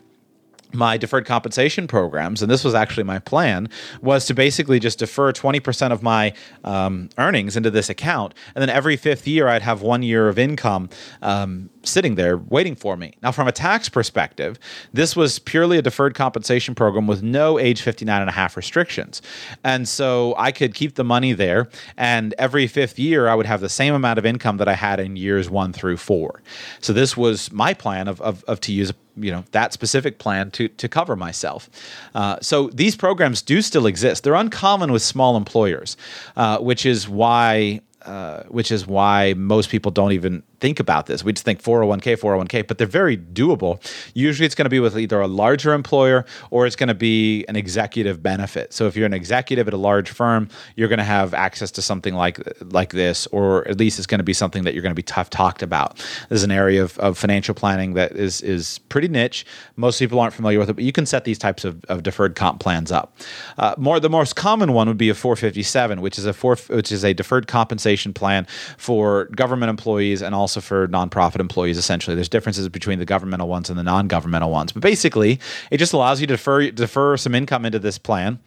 [0.75, 3.69] my deferred compensation programs, and this was actually my plan,
[4.01, 6.33] was to basically just defer 20% of my
[6.65, 8.35] um, earnings into this account.
[8.55, 10.89] And then every fifth year, I'd have one year of income
[11.21, 13.15] um, sitting there waiting for me.
[13.23, 14.59] Now, from a tax perspective,
[14.93, 19.23] this was purely a deferred compensation program with no age 59 and a half restrictions.
[19.65, 21.69] And so I could keep the money there.
[21.97, 25.01] And every fifth year, I would have the same amount of income that I had
[25.01, 26.43] in years one through four.
[26.81, 30.51] So this was my plan of, of, of to use you know that specific plan
[30.53, 31.69] to to cover myself.
[32.15, 34.25] Uh, so these programs do still exist.
[34.25, 35.99] They're uncommon with small employers,
[36.35, 41.25] uh, which is why uh, which is why most people don't even think about this.
[41.25, 43.83] We just think 401k, 401k, but they're very doable.
[44.15, 47.45] Usually it's going to be with either a larger employer or it's going to be
[47.49, 48.73] an executive benefit.
[48.73, 51.83] So if you're an executive at a large firm, you're going to have access to
[51.83, 52.39] something like
[52.73, 55.03] like this, or at least it's going to be something that you're going to be
[55.03, 55.97] tough talked about.
[56.29, 59.45] This is an area of, of financial planning that is is pretty niche.
[59.75, 62.37] Most people aren't familiar with it, but you can set these types of, of deferred
[62.37, 63.17] comp plans up.
[63.59, 66.93] Uh, more the most common one would be a 457, which is a four, which
[66.93, 68.47] is a deferred compensation plan
[68.79, 71.79] for government employees and also also for nonprofit employees.
[71.79, 75.93] Essentially, there's differences between the governmental ones and the non-governmental ones, but basically, it just
[75.93, 78.39] allows you to defer defer some income into this plan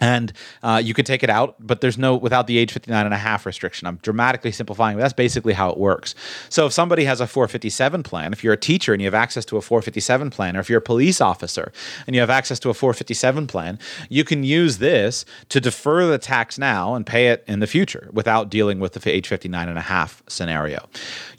[0.00, 0.32] and
[0.62, 3.18] uh, you could take it out but there's no without the age 59 and a
[3.18, 3.86] half restriction.
[3.86, 6.14] I'm dramatically simplifying but that's basically how it works.
[6.48, 9.44] So if somebody has a 457 plan if you're a teacher and you have access
[9.46, 11.72] to a 457 plan or if you're a police officer
[12.06, 16.18] and you have access to a 457 plan you can use this to defer the
[16.18, 19.78] tax now and pay it in the future without dealing with the age 59 and
[19.78, 20.88] a half scenario.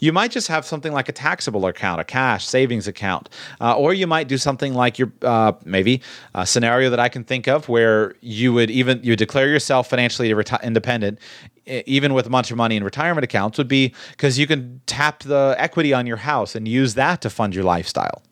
[0.00, 3.28] You might just have something like a taxable account a cash savings account
[3.60, 6.00] uh, or you might do something like your uh, maybe
[6.34, 9.48] a scenario that i can think of where you you would even you would declare
[9.48, 11.18] yourself financially reti- independent
[11.66, 15.22] even with a bunch of money in retirement accounts would be because you can tap
[15.22, 18.22] the equity on your house and use that to fund your lifestyle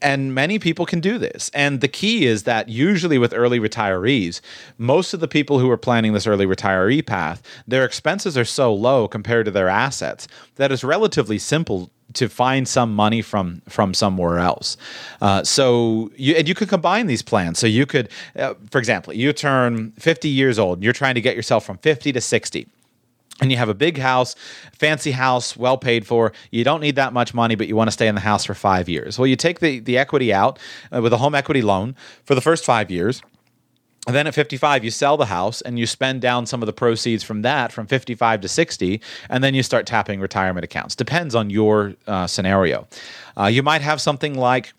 [0.00, 1.50] and many people can do this.
[1.54, 4.40] And the key is that usually with early retirees,
[4.78, 8.72] most of the people who are planning this early retiree path, their expenses are so
[8.72, 13.94] low compared to their assets that it's relatively simple to find some money from from
[13.94, 14.76] somewhere else.
[15.20, 17.58] Uh, so you and you could combine these plans.
[17.58, 20.78] So you could, uh, for example, you turn 50 years old.
[20.78, 22.68] And you're trying to get yourself from 50 to 60
[23.40, 24.34] and you have a big house,
[24.72, 26.32] fancy house, well paid for.
[26.50, 28.54] You don't need that much money, but you want to stay in the house for
[28.54, 29.18] five years.
[29.18, 30.58] Well, you take the, the equity out
[30.94, 31.94] uh, with a home equity loan
[32.24, 33.22] for the first five years.
[34.08, 36.72] And then at 55, you sell the house and you spend down some of the
[36.72, 40.96] proceeds from that from 55 to 60, and then you start tapping retirement accounts.
[40.96, 42.88] Depends on your uh, scenario.
[43.36, 44.72] Uh, you might have something like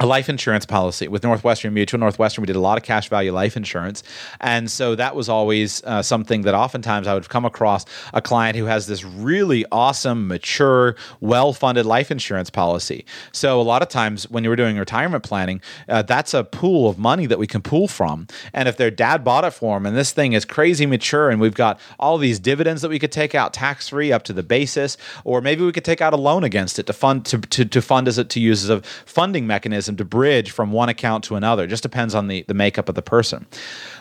[0.00, 1.98] a life insurance policy with Northwestern Mutual.
[1.98, 4.04] Northwestern, we did a lot of cash value life insurance.
[4.40, 7.84] And so that was always uh, something that oftentimes I would come across
[8.14, 13.04] a client who has this really awesome, mature, well funded life insurance policy.
[13.32, 16.88] So a lot of times when you were doing retirement planning, uh, that's a pool
[16.88, 18.28] of money that we can pull from.
[18.52, 21.40] And if their dad bought it for them and this thing is crazy mature and
[21.40, 24.44] we've got all these dividends that we could take out tax free up to the
[24.44, 27.64] basis, or maybe we could take out a loan against it to fund to, to,
[27.64, 30.88] to fund as it to use as a funding mechanism mechanism to bridge from one
[30.88, 31.64] account to another.
[31.64, 33.46] It just depends on the, the makeup of the person.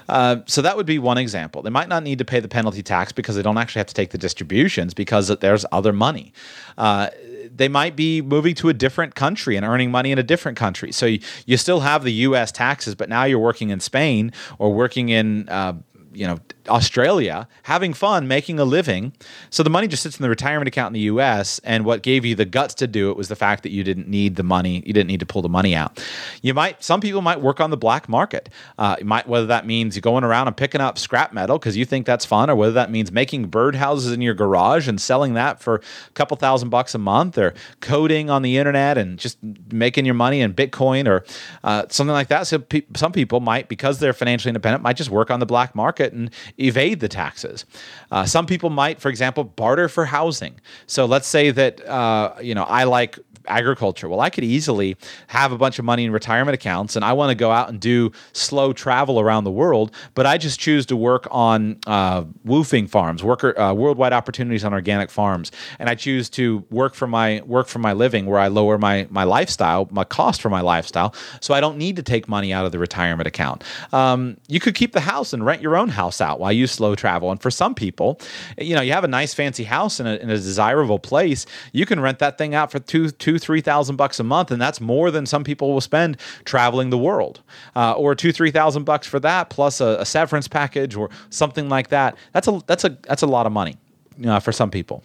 [0.10, 1.62] Uh, so that would be one example.
[1.62, 3.94] They might not need to pay the penalty tax because they don't actually have to
[3.94, 6.32] take the distributions because there's other money.
[6.78, 7.10] Uh,
[7.56, 10.92] they might be moving to a different country and earning money in a different country.
[10.92, 12.52] So you, you still have the U.S.
[12.52, 15.74] taxes, but now you're working in Spain or working in uh,
[16.18, 19.14] you know Australia, having fun, making a living.
[19.50, 21.60] So the money just sits in the retirement account in the US.
[21.60, 24.08] And what gave you the guts to do it was the fact that you didn't
[24.08, 24.84] need the money.
[24.86, 26.04] You didn't need to pull the money out.
[26.42, 28.50] You might, some people might work on the black market.
[28.78, 31.86] Uh, might, whether that means you're going around and picking up scrap metal because you
[31.86, 35.62] think that's fun, or whether that means making birdhouses in your garage and selling that
[35.62, 39.38] for a couple thousand bucks a month, or coding on the internet and just
[39.72, 41.24] making your money in Bitcoin or
[41.64, 42.48] uh, something like that.
[42.48, 45.76] So pe- some people might, because they're financially independent, might just work on the black
[45.76, 47.66] market and evade the taxes.
[48.12, 50.60] Uh, some people might, for example, barter for housing.
[50.86, 54.10] So let's say that uh, you know I like agriculture.
[54.10, 57.30] Well, I could easily have a bunch of money in retirement accounts and I want
[57.30, 60.96] to go out and do slow travel around the world, but I just choose to
[60.96, 66.30] work on uh, WWOOFing farms, worker, uh, worldwide opportunities on organic farms, and I choose
[66.32, 70.04] to work for my work for my living where I lower my my lifestyle, my
[70.04, 73.28] cost for my lifestyle, so I don't need to take money out of the retirement
[73.28, 73.64] account.
[73.94, 76.96] Um, you could keep the house and rent your own house out while you slow
[76.96, 78.20] travel, and for some people,
[78.58, 81.86] you know, you have a nice fancy house in a, in a desirable place, you
[81.86, 84.62] can rent that thing out for two two two, three thousand bucks a month, and
[84.62, 87.42] that's more than some people will spend traveling the world.
[87.76, 91.70] Uh, or two, three thousand bucks for that, plus a, a, severance package or something
[91.70, 92.18] like that.
[92.34, 93.78] That's a that's a that's a lot of money
[94.26, 95.04] uh, for some people.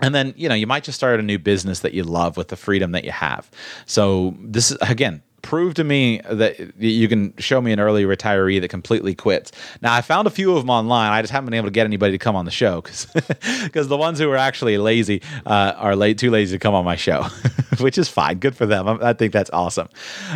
[0.00, 2.48] And then you know you might just start a new business that you love with
[2.48, 3.50] the freedom that you have.
[3.86, 8.60] So this is again prove to me that you can show me an early retiree
[8.60, 9.52] that completely quits.
[9.80, 11.12] Now, I found a few of them online.
[11.12, 13.08] I just haven't been able to get anybody to come on the show because
[13.88, 16.96] the ones who are actually lazy uh, are late, too lazy to come on my
[16.96, 17.26] show,
[17.80, 18.38] which is fine.
[18.38, 18.88] Good for them.
[19.02, 19.88] I, think that's awesome.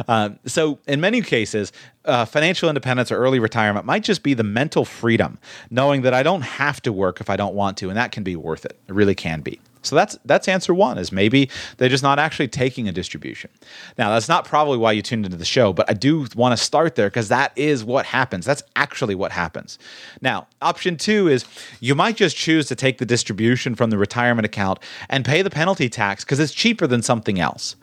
[0.09, 1.73] Um, so, in many cases,
[2.05, 5.39] uh, financial independence or early retirement might just be the mental freedom,
[5.71, 8.23] knowing that I don't have to work if I don't want to, and that can
[8.23, 8.79] be worth it.
[8.89, 9.61] It really can be.
[9.83, 13.51] So that's that's answer one is maybe they're just not actually taking a distribution.
[13.99, 16.63] Now that's not probably why you tuned into the show, but I do want to
[16.63, 18.47] start there because that is what happens.
[18.47, 19.79] That's actually what happens.
[20.21, 21.45] Now option two is
[21.81, 25.51] you might just choose to take the distribution from the retirement account and pay the
[25.51, 27.77] penalty tax because it's cheaper than something else.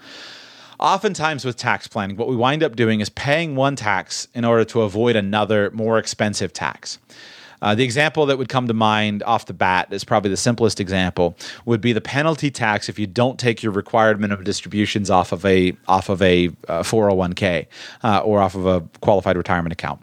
[0.79, 4.63] Oftentimes with tax planning, what we wind up doing is paying one tax in order
[4.63, 6.99] to avoid another more expensive tax.
[7.61, 10.79] Uh, the example that would come to mind off the bat is probably the simplest
[10.79, 15.31] example would be the penalty tax if you don't take your required minimum distributions off
[15.31, 17.67] of a off of a uh, 401k
[18.03, 20.01] uh, or off of a qualified retirement account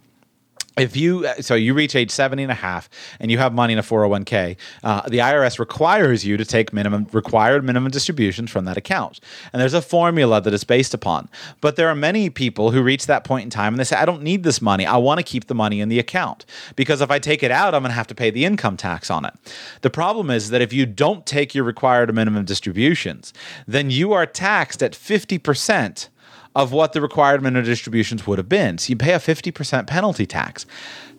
[0.76, 3.78] if you so you reach age 70 and a half and you have money in
[3.78, 8.76] a 401k uh, the irs requires you to take minimum required minimum distributions from that
[8.76, 9.20] account.
[9.52, 11.28] And there's a formula that it's based upon.
[11.60, 14.04] But there are many people who reach that point in time and they say i
[14.04, 14.86] don't need this money.
[14.86, 16.44] I want to keep the money in the account.
[16.74, 19.10] Because if i take it out i'm going to have to pay the income tax
[19.10, 19.32] on it.
[19.80, 23.32] The problem is that if you don't take your required minimum distributions
[23.66, 26.08] then you are taxed at 50%
[26.56, 28.78] of what the required minimum distributions would have been.
[28.78, 30.64] So you pay a 50% penalty tax.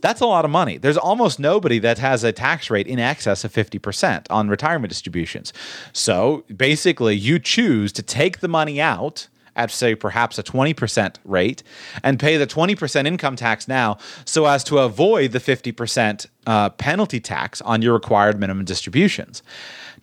[0.01, 0.77] That's a lot of money.
[0.79, 5.53] There's almost nobody that has a tax rate in excess of 50% on retirement distributions.
[5.93, 11.61] So basically, you choose to take the money out at say perhaps a 20% rate
[12.03, 17.19] and pay the 20% income tax now so as to avoid the 50% uh, penalty
[17.19, 19.43] tax on your required minimum distributions.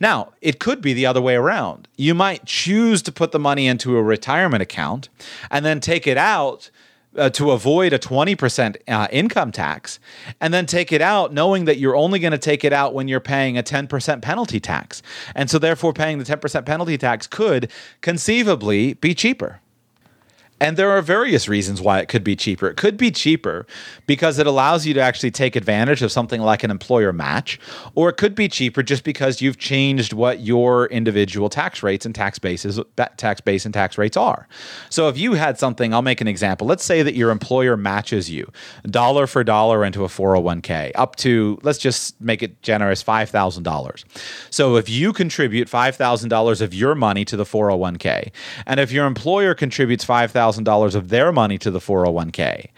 [0.01, 1.89] Now, it could be the other way around.
[1.97, 5.09] You might choose to put the money into a retirement account
[5.51, 6.71] and then take it out
[7.17, 9.99] uh, to avoid a 20% uh, income tax
[10.41, 13.09] and then take it out knowing that you're only going to take it out when
[13.09, 15.03] you're paying a 10% penalty tax.
[15.35, 19.61] And so, therefore, paying the 10% penalty tax could conceivably be cheaper.
[20.61, 22.69] And there are various reasons why it could be cheaper.
[22.69, 23.67] It could be cheaper
[24.07, 27.59] because it allows you to actually take advantage of something like an employer match,
[27.97, 32.15] or it could be cheaper just because you've changed what your individual tax rates and
[32.15, 32.79] tax bases,
[33.17, 34.47] tax base and tax rates are.
[34.91, 36.69] So if you had something, I'll make an example.
[36.69, 38.51] Let's say that your employer matches you
[38.89, 44.05] dollar for dollar into a 401k up to, let's just make it generous, $5,000.
[44.51, 48.31] So if you contribute $5,000 of your money to the 401k,
[48.67, 52.69] and if your employer contributes 5000 $1,000 of their money to the 401k.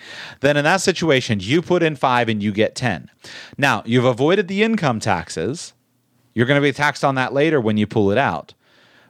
[0.40, 3.10] Then in that situation, you put in five and you get 10.
[3.58, 5.72] Now, you've avoided the income taxes.
[6.34, 8.54] You're going to be taxed on that later when you pull it out.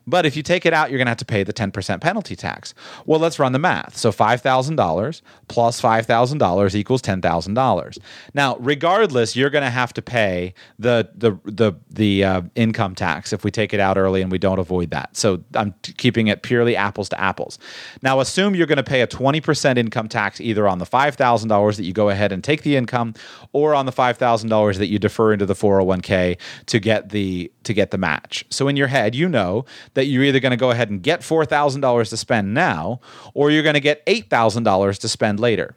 [0.07, 2.37] But if you take it out, you're going to have to pay the 10% penalty
[2.37, 2.75] tax.
[3.07, 3.97] Well, let's run the math.
[3.97, 7.99] So $5,000 plus $5,000 equals $10,000.
[8.35, 13.33] Now, regardless, you're going to have to pay the the the the uh, income tax
[13.33, 15.17] if we take it out early and we don't avoid that.
[15.17, 17.59] So I'm t- keeping it purely apples to apples.
[18.03, 21.85] Now, assume you're going to pay a 20% income tax either on the $5,000 that
[21.85, 23.15] you go ahead and take the income
[23.53, 27.91] or on the $5,000 that you defer into the 401k to get the to get
[27.91, 28.45] the match.
[28.51, 29.65] So in your head, you know
[29.97, 33.01] that you're either going to go ahead and get $4,000 to spend now
[33.33, 35.75] or you're going to get $8,000 to spend later.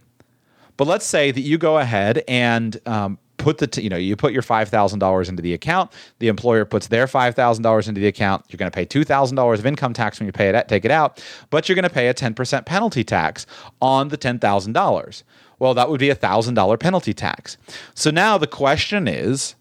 [0.75, 4.17] But let's say that you go ahead and um, put the t- you know you
[4.17, 8.57] put your $5000 into the account the employer puts their $5000 into the account you're
[8.57, 11.67] going to pay $2000 of income tax when you pay it take it out but
[11.69, 13.45] you're going to pay a 10% penalty tax
[13.81, 15.23] on the $10000
[15.57, 17.55] well that would be a $1000 penalty tax
[17.95, 19.55] so now the question is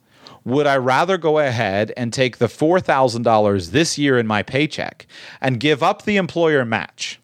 [0.49, 5.07] would I rather go ahead and take the $4,000 this year in my paycheck
[5.41, 7.21] and give up the employer match?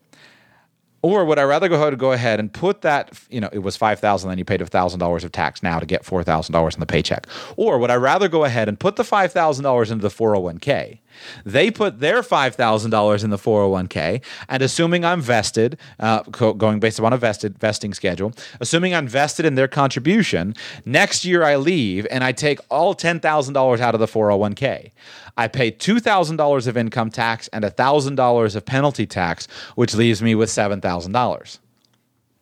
[1.05, 3.59] Or would I rather go ahead and go ahead and put that, you know, it
[3.59, 6.55] was five thousand, then you paid thousand dollars of tax now to get four thousand
[6.55, 7.27] dollars in the paycheck.
[7.59, 11.01] Or would I rather go ahead and put the five thousand dollars into the 401k?
[11.45, 17.13] They put their $5,000 in the 401k, and assuming I'm vested, uh, going based upon
[17.13, 20.55] a vested vesting schedule, assuming I'm vested in their contribution,
[20.85, 24.91] next year I leave and I take all $10,000 out of the 401k.
[25.37, 30.49] I pay $2,000 of income tax and $1,000 of penalty tax, which leaves me with
[30.49, 31.59] $7,000.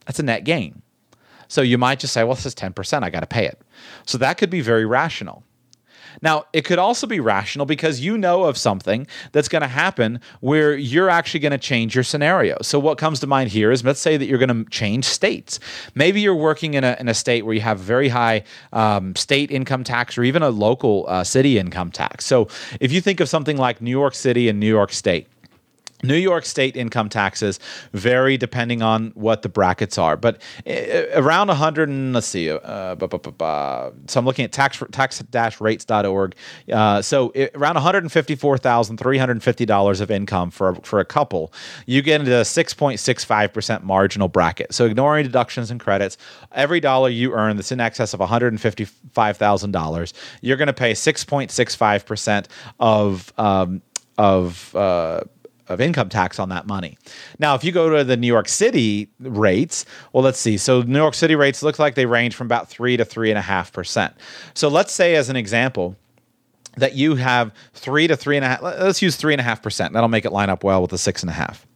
[0.07, 0.83] That's a net gain.
[1.49, 3.61] So you might just say, well, this is 10%, I got to pay it.
[4.07, 5.43] So that could be very rational.
[6.21, 10.21] Now, it could also be rational because you know of something that's going to happen
[10.41, 12.57] where you're actually going to change your scenario.
[12.63, 15.61] So, what comes to mind here is let's say that you're going to change states.
[15.95, 19.51] Maybe you're working in a, in a state where you have very high um, state
[19.51, 22.27] income tax or even a local uh, city income tax.
[22.27, 22.49] So,
[22.81, 25.29] if you think of something like New York City and New York State,
[26.03, 27.61] New York state income taxes
[27.93, 32.97] vary depending on what the brackets are, but uh, around 100 and let's see, uh,
[32.97, 36.35] bu- bu- bu- so I'm looking at tax tax-rates.org.
[36.73, 41.53] Uh, so it, around $154,350 of income for for a couple,
[41.87, 44.75] you get into a 6.65% marginal bracket.
[44.75, 46.19] So ignoring deductions and credits,
[46.53, 52.47] every dollar you earn that's in excess of $155,000, you're going to pay 6.65%
[52.81, 53.83] of um,
[54.19, 55.23] of uh,
[55.73, 56.97] of income tax on that money.
[57.39, 60.57] Now, if you go to the New York City rates, well, let's see.
[60.57, 63.39] So New York City rates look like they range from about three to three and
[63.39, 64.15] a half percent.
[64.55, 65.97] So let's say, as an example,
[66.77, 68.63] that you have three to three and a half.
[68.63, 69.93] Let's use three and a half percent.
[69.93, 71.67] That'll make it line up well with the six and a half.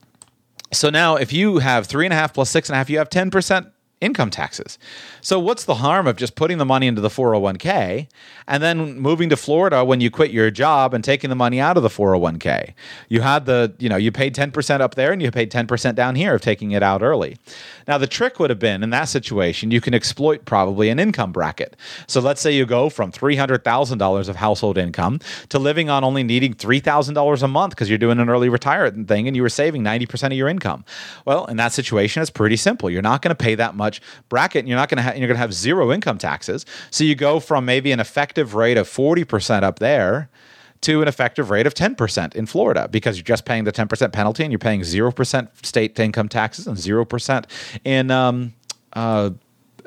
[0.73, 2.99] So now, if you have three and a half plus six and a half, you
[2.99, 3.69] have ten percent
[4.01, 4.79] income taxes.
[5.23, 8.09] So what's the harm of just putting the money into the 401k
[8.47, 11.79] and then moving to Florida when you quit your job and taking the money out
[11.79, 12.75] of the 401k?
[13.09, 16.15] You had the, you know, you paid 10% up there and you paid 10% down
[16.15, 17.39] here of taking it out early.
[17.89, 21.33] Now the trick would have been in that situation you can exploit probably an income
[21.33, 21.75] bracket.
[22.07, 26.53] So let's say you go from $300,000 of household income to living on only needing
[26.53, 30.27] $3,000 a month because you're doing an early retirement thing and you were saving 90%
[30.27, 30.85] of your income.
[31.25, 32.91] Well, in that situation it's pretty simple.
[32.91, 35.29] You're not going to pay that much much bracket, you're not going to ha- you're
[35.29, 36.67] going to have zero income taxes.
[36.91, 40.29] So you go from maybe an effective rate of forty percent up there
[40.83, 44.43] to an effective rate of 10% in Florida because you're just paying the 10% penalty
[44.43, 47.45] and you're paying 0% state income taxes and 0%
[47.85, 48.53] in um,
[48.93, 49.31] uh,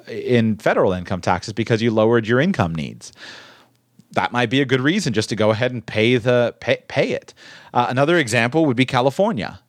[0.08, 3.14] in federal income taxes because you lowered your income needs.
[4.14, 7.12] That might be a good reason just to go ahead and pay the pay, pay
[7.12, 7.34] it.
[7.74, 9.60] Uh, another example would be California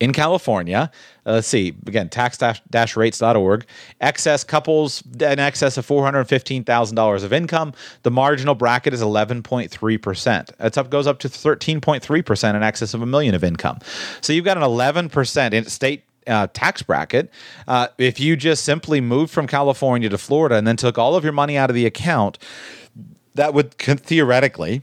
[0.00, 0.90] in California.
[1.28, 3.66] Uh, let's see, again, tax-rates.org.
[4.00, 7.74] Excess couples in excess of $415,000 of income.
[8.02, 10.50] The marginal bracket is 11.3%.
[10.56, 13.78] That's up goes up to 13.3% in excess of a million of income.
[14.22, 17.30] So you've got an 11% in state uh, tax bracket.
[17.66, 21.24] Uh, if you just simply moved from California to Florida and then took all of
[21.24, 22.38] your money out of the account,
[23.34, 24.82] that would theoretically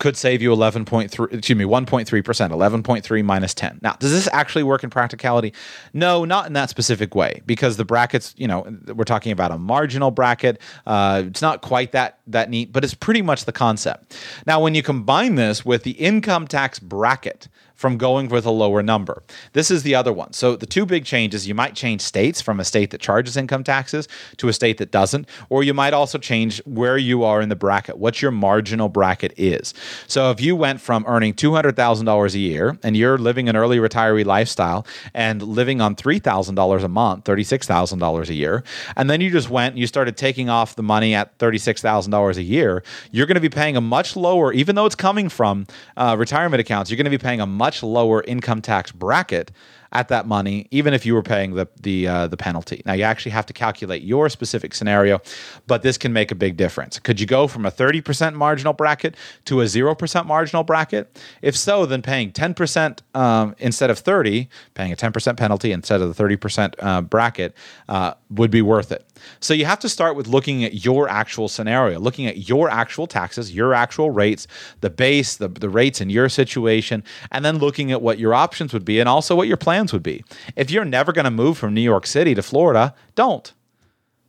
[0.00, 4.82] could save you 11.3 excuse me 1.3% 11.3 minus 10 now does this actually work
[4.82, 5.52] in practicality?
[5.92, 9.58] No not in that specific way because the brackets you know we're talking about a
[9.58, 10.60] marginal bracket.
[10.86, 14.16] Uh, it's not quite that that neat but it's pretty much the concept.
[14.46, 17.48] Now when you combine this with the income tax bracket
[17.80, 19.22] from going with a lower number.
[19.54, 20.34] This is the other one.
[20.34, 23.64] So the two big changes, you might change states from a state that charges income
[23.64, 24.06] taxes
[24.36, 27.56] to a state that doesn't, or you might also change where you are in the
[27.56, 29.72] bracket, what your marginal bracket is.
[30.06, 34.26] So if you went from earning $200,000 a year and you're living an early retiree
[34.26, 38.62] lifestyle and living on $3,000 a month, $36,000 a year,
[38.94, 42.42] and then you just went and you started taking off the money at $36,000 a
[42.42, 45.66] year, you're going to be paying a much lower, even though it's coming from
[45.96, 49.52] uh, retirement accounts, you're going to be paying a much much lower income tax bracket
[49.92, 52.82] at that money, even if you were paying the the uh, the penalty.
[52.84, 55.20] Now you actually have to calculate your specific scenario,
[55.68, 56.98] but this can make a big difference.
[56.98, 61.16] Could you go from a 30% marginal bracket to a 0% marginal bracket?
[61.42, 66.16] If so, then paying 10% um, instead of 30, paying a 10% penalty instead of
[66.16, 67.54] the 30% uh, bracket
[67.88, 69.04] uh, would be worth it.
[69.40, 73.06] So you have to start with looking at your actual scenario, looking at your actual
[73.06, 74.46] taxes, your actual rates,
[74.80, 77.02] the base, the, the rates in your situation,
[77.32, 80.02] and then looking at what your options would be and also what your plans would
[80.02, 80.24] be.
[80.56, 83.52] If you're never going to move from New York City to Florida, don't.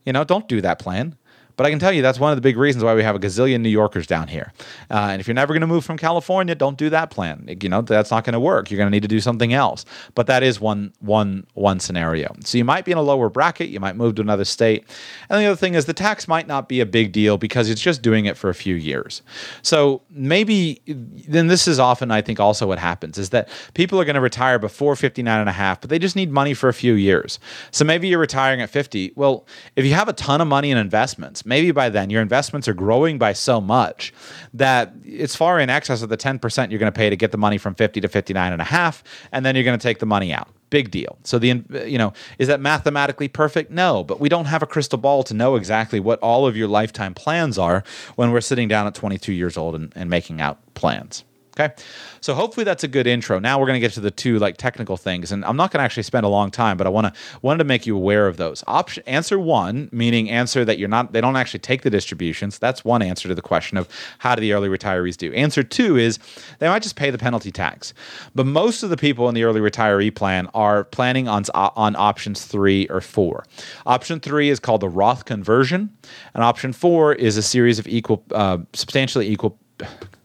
[0.06, 1.16] You know, don't do that plan.
[1.56, 3.20] But I can tell you that's one of the big reasons why we have a
[3.20, 4.54] gazillion New Yorkers down here.
[4.90, 7.48] Uh, and if you're never going to move from California, don't do that plan.
[7.62, 8.70] You know that's not going to work.
[8.70, 9.86] You're going to need to do something else.
[10.16, 12.34] But that is one one one scenario.
[12.44, 13.70] So you might be in a lower bracket.
[13.70, 14.86] You might move to another state.
[15.30, 17.82] And the other thing is the tax might not be a big deal because it's
[17.82, 19.22] just doing it for a few years.
[19.62, 24.06] So maybe then this is often I think also what happens is that people are
[24.06, 26.74] going to retire before 59 and a half, but they just need money for a
[26.74, 27.40] few years.
[27.72, 29.14] So maybe you're retiring at 50.
[29.16, 29.46] Well,
[29.76, 32.74] if you have a ton of money in investments, maybe by then your investments are
[32.74, 34.14] growing by so much
[34.54, 37.38] that it's far in excess of the 10% you're going to pay to get the
[37.38, 40.06] money from 50 to 59 and a half and then you're going to take the
[40.06, 40.50] money out.
[40.70, 41.18] Big deal.
[41.24, 43.72] So the you know is that mathematically perfect?
[43.72, 46.68] No but we don't have a crystal ball to know exactly what all of your
[46.68, 47.84] lifetime plans are
[48.16, 51.24] when we're sitting down at 22 years old and, and making out plans
[51.62, 51.74] Okay.
[52.22, 53.40] So hopefully that's a good intro.
[53.40, 55.80] Now we're going to get to the two like technical things, and I'm not going
[55.80, 58.28] to actually spend a long time, but I want to wanted to make you aware
[58.28, 58.64] of those.
[58.68, 62.60] Option answer one, meaning answer that you're not they don't actually take the distributions.
[62.60, 63.90] That's one answer to the question of
[64.20, 65.34] how do the early retirees do.
[65.34, 66.20] Answer two is
[66.60, 67.94] they might just pay the penalty tax,
[68.36, 72.46] but most of the people in the early retiree plan are planning on on options
[72.46, 73.46] three or four.
[73.88, 75.90] Option three is called the Roth conversion,
[76.36, 79.58] and option four is a series of equal, uh, substantially equal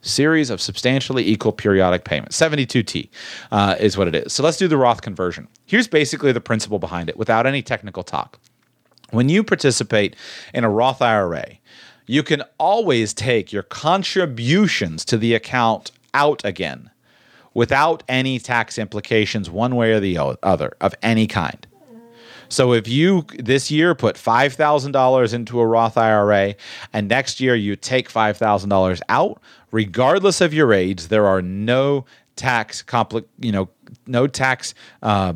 [0.07, 2.39] series of substantially equal periodic payments.
[2.41, 3.09] 72T
[3.51, 4.33] uh, is what it is.
[4.33, 5.49] So let's do the Roth conversion.
[5.67, 8.39] Here's basically the principle behind it without any technical talk.
[9.11, 10.17] When you participate
[10.53, 11.59] in a Roth IRA,
[12.07, 16.91] you can always take your contributions to the account out again
[17.55, 21.67] without any tax implications one way or the other of any kind.
[22.49, 26.55] So if you this year put $5,000 into a Roth IRA
[26.93, 29.41] and next year you take $5,000 out,
[29.77, 33.69] regardless of your age, there are no tax compli- you know,
[34.07, 34.73] no tax
[35.03, 35.35] uh,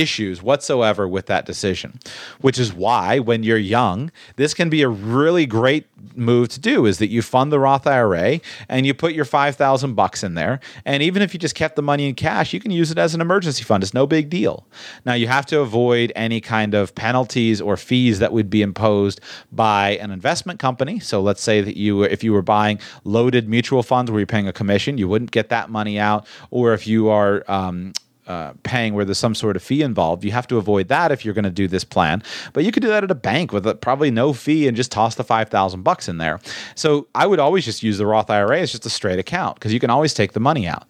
[0.00, 1.98] issues whatsoever with that decision
[2.40, 6.86] which is why when you're young this can be a really great move to do
[6.86, 10.60] is that you fund the Roth IRA and you put your 5000 bucks in there.
[10.84, 13.14] And even if you just kept the money in cash you can use it as
[13.14, 13.82] an emergency fund.
[13.82, 14.66] It's no big deal.
[15.04, 19.20] Now you have to avoid any kind of penalties or fees that would be imposed
[19.52, 20.98] by an investment company.
[20.98, 24.48] So let's say that you if you were buying loaded mutual funds where you're paying
[24.48, 26.26] a commission you wouldn't get that money out.
[26.50, 27.92] Or if you are um,
[28.26, 30.24] uh, paying where there's some sort of fee involved.
[30.24, 32.22] You have to avoid that if you're going to do this plan.
[32.52, 34.90] But you could do that at a bank with a, probably no fee and just
[34.90, 36.40] toss the five thousand bucks in there.
[36.74, 39.72] So I would always just use the Roth IRA as just a straight account because
[39.72, 40.86] you can always take the money out.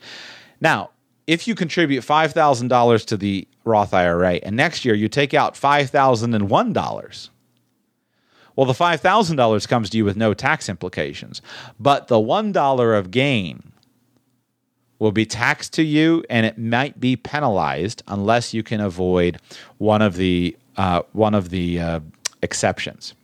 [0.61, 0.91] Now,
[1.27, 5.35] if you contribute five thousand dollars to the Roth IRA and next year you take
[5.35, 7.31] out five thousand and one dollars.
[8.55, 11.43] Well, the $5,000 comes to you with no tax implications,
[11.79, 13.71] but the $1 of gain
[14.99, 19.39] will be taxed to you and it might be penalized unless you can avoid
[19.79, 22.01] one of the uh, one of the uh,
[22.43, 23.15] exceptions.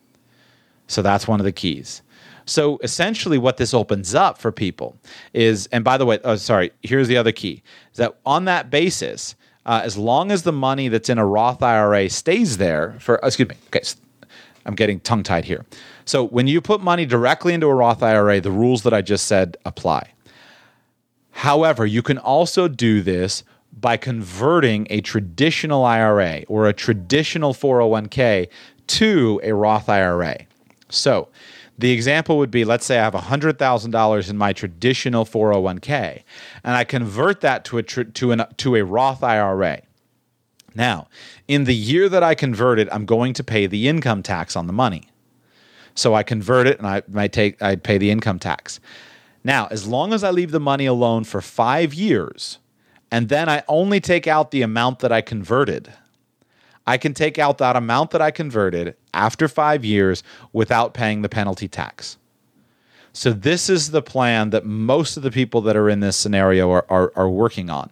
[0.86, 2.02] So that's one of the keys.
[2.44, 4.96] So essentially, what this opens up for people
[5.32, 7.62] is, and by the way, oh, sorry, here's the other key:
[7.92, 11.62] is that on that basis, uh, as long as the money that's in a Roth
[11.62, 13.82] IRA stays there for, excuse me, okay,
[14.66, 15.64] I'm getting tongue tied here.
[16.04, 19.26] So when you put money directly into a Roth IRA, the rules that I just
[19.26, 20.10] said apply.
[21.32, 28.48] However, you can also do this by converting a traditional IRA or a traditional 401k
[28.86, 30.36] to a Roth IRA.
[30.88, 31.28] So,
[31.78, 36.22] the example would be let's say I have $100,000 in my traditional 401k
[36.64, 39.80] and I convert that to a to an to a Roth IRA.
[40.74, 41.08] Now,
[41.48, 44.66] in the year that I convert it, I'm going to pay the income tax on
[44.66, 45.08] the money.
[45.94, 48.80] So I convert it and I might take I pay the income tax.
[49.44, 52.58] Now, as long as I leave the money alone for five years,
[53.10, 55.92] and then I only take out the amount that I converted,
[56.86, 60.22] I can take out that amount that I converted after five years
[60.52, 62.16] without paying the penalty tax.
[63.14, 66.70] So, this is the plan that most of the people that are in this scenario
[66.70, 67.90] are, are, are working on.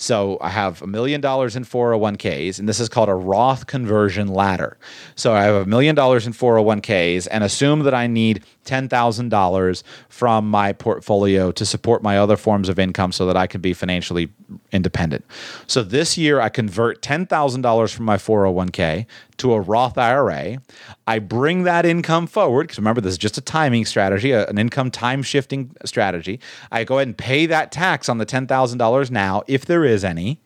[0.00, 4.28] So I have a million dollars in 401ks, and this is called a Roth conversion
[4.28, 4.78] ladder.
[5.14, 10.48] So I have a million dollars in 401ks and assume that I need $10,000 from
[10.48, 14.30] my portfolio to support my other forms of income so that I can be financially
[14.72, 15.24] independent.
[15.66, 19.06] So this year I convert $10,000 from my 401k
[19.38, 20.62] to a Roth IRA.
[21.06, 24.90] I bring that income forward because remember, this is just a timing strategy, an income
[24.90, 26.40] time shifting strategy.
[26.70, 30.40] I go ahead and pay that tax on the $10,000 now, if there is any.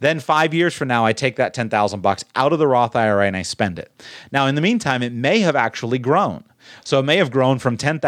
[0.00, 3.26] Then five years from now, I take that 10,000 bucks out of the Roth IRA
[3.26, 3.90] and I spend it.
[4.30, 6.44] Now, in the meantime, it may have actually grown.
[6.84, 8.00] So it may have grown from $10,000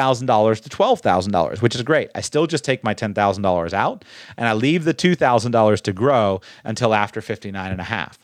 [0.62, 2.10] to $12,000, which is great.
[2.14, 4.04] I still just take my $10,000 out
[4.36, 8.18] and I leave the $2,000 to grow until after 59 and a half.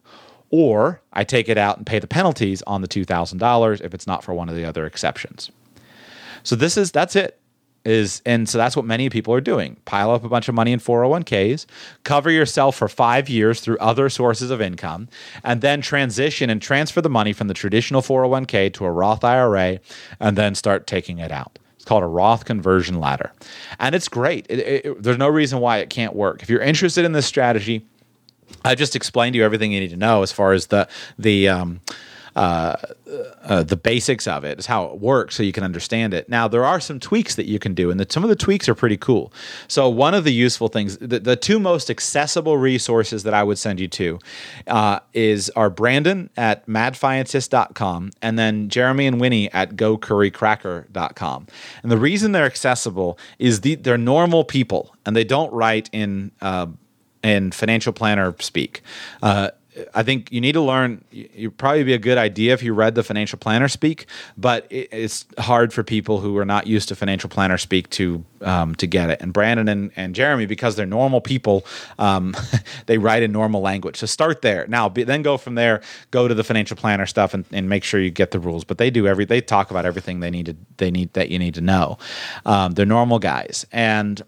[0.51, 4.23] or I take it out and pay the penalties on the $2,000 if it's not
[4.23, 5.51] for one of the other exceptions.
[6.45, 7.41] So this is that's it
[7.87, 9.77] is and so that's what many people are doing.
[9.85, 11.67] Pile up a bunch of money in 401ks
[12.05, 15.09] cover yourself for five years through other sources of income
[15.45, 19.79] and then transition and transfer the money from the traditional 401k to a roth ira
[20.21, 21.59] and then start taking it out.
[21.77, 23.33] It's called a roth conversion ladder.
[23.79, 24.47] And it's great.
[24.49, 26.43] It, it, there's no reason why it can't work.
[26.43, 27.87] If you're interested in this strategy
[28.65, 31.49] i just explained to you everything you need to know as far as the the
[31.49, 31.81] um,
[32.37, 32.77] uh,
[33.45, 36.29] uh, the basics of it is how it works so you can understand it.
[36.29, 38.69] Now, there are some tweaks that you can do, and the, some of the tweaks
[38.69, 39.33] are pretty cool.
[39.69, 43.57] So, one of the useful things, the, the two most accessible resources that I would
[43.57, 44.19] send you to
[44.67, 51.47] uh, is are Brandon at madfientist.com and then Jeremy and Winnie at gocurrycracker.com.
[51.83, 56.33] And the reason they're accessible is the, they're normal people and they don't write in,
[56.43, 56.67] uh,
[57.23, 58.83] in financial planner speak.
[59.23, 59.51] Uh,
[59.95, 61.05] I think you need to learn.
[61.11, 64.07] You'd probably be a good idea if you read the financial planner speak,
[64.37, 68.75] but it's hard for people who are not used to financial planner speak to um,
[68.77, 69.21] to get it.
[69.21, 71.67] And Brandon and, and Jeremy, because they're normal people,
[71.99, 72.35] um,
[72.87, 73.97] they write in normal language.
[73.97, 74.67] So start there.
[74.67, 75.83] Now, be, then go from there.
[76.11, 78.65] Go to the financial planner stuff and, and make sure you get the rules.
[78.65, 79.25] But they do every.
[79.25, 80.57] They talk about everything they need to.
[80.79, 81.99] They need that you need to know.
[82.45, 84.23] Um, they're normal guys and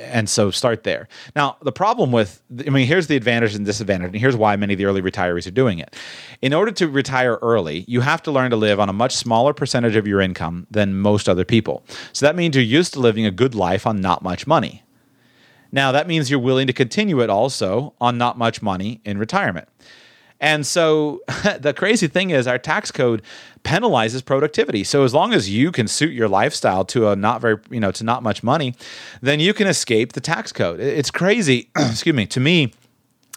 [0.00, 1.08] and so start there.
[1.36, 4.74] Now, the problem with, I mean, here's the advantage and disadvantage, and here's why many
[4.74, 5.94] of the early retirees are doing it.
[6.42, 9.52] In order to retire early, you have to learn to live on a much smaller
[9.52, 11.84] percentage of your income than most other people.
[12.12, 14.82] So that means you're used to living a good life on not much money.
[15.72, 19.68] Now, that means you're willing to continue it also on not much money in retirement.
[20.40, 21.20] And so
[21.60, 23.22] the crazy thing is, our tax code
[23.62, 24.84] penalizes productivity.
[24.84, 27.92] So as long as you can suit your lifestyle to a not very, you know,
[27.92, 28.74] to not much money,
[29.20, 30.80] then you can escape the tax code.
[30.80, 31.70] It's crazy.
[31.76, 32.26] excuse me.
[32.26, 32.72] To me,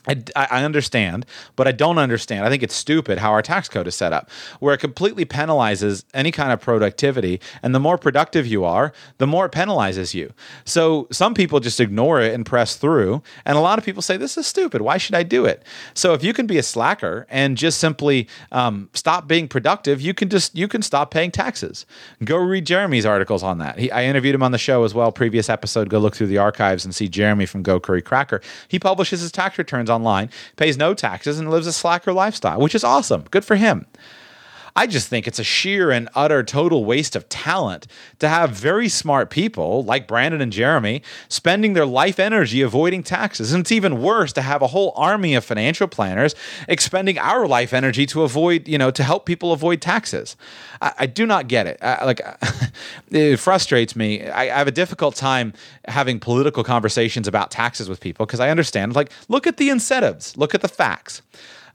[0.08, 1.26] I, I, understand,
[1.56, 2.46] but I don't understand.
[2.46, 4.30] I think it's stupid how our tax code is set up,
[4.60, 7.40] where it completely penalizes any kind of productivity.
[7.62, 10.34] And the more productive you are, the more it penalizes you.
[10.66, 13.24] So some people just ignore it and press through.
[13.46, 14.82] And a lot of people say, This is stupid.
[14.82, 15.64] Why should I do it?
[15.94, 20.14] So if you can be a slacker and just simply um, stop being productive, you
[20.14, 21.86] can just you can stop paying taxes.
[22.24, 23.80] Go read Jeremy's articles on that.
[23.80, 25.90] He, I interviewed him on the show as well, previous episode.
[25.90, 28.42] Go look through the archives and see Jeremy from Go Curry Cracker.
[28.68, 32.76] He publishes his tax returns online, pays no taxes, and lives a slacker lifestyle, which
[32.76, 33.24] is awesome.
[33.32, 33.86] Good for him.
[34.76, 37.86] I just think it's a sheer and utter total waste of talent
[38.20, 43.54] to have very smart people like Brandon and Jeremy spending their life energy avoiding taxes.
[43.54, 46.34] And it's even worse to have a whole army of financial planners
[46.68, 50.36] expending our life energy to avoid, you know, to help people avoid taxes.
[50.82, 51.78] I, I do not get it.
[51.82, 52.22] I, like,
[53.12, 54.28] it frustrates me.
[54.28, 55.54] I, I have a difficult time
[55.88, 60.36] having political conversations about taxes with people because I understand, like, look at the incentives,
[60.36, 61.22] look at the facts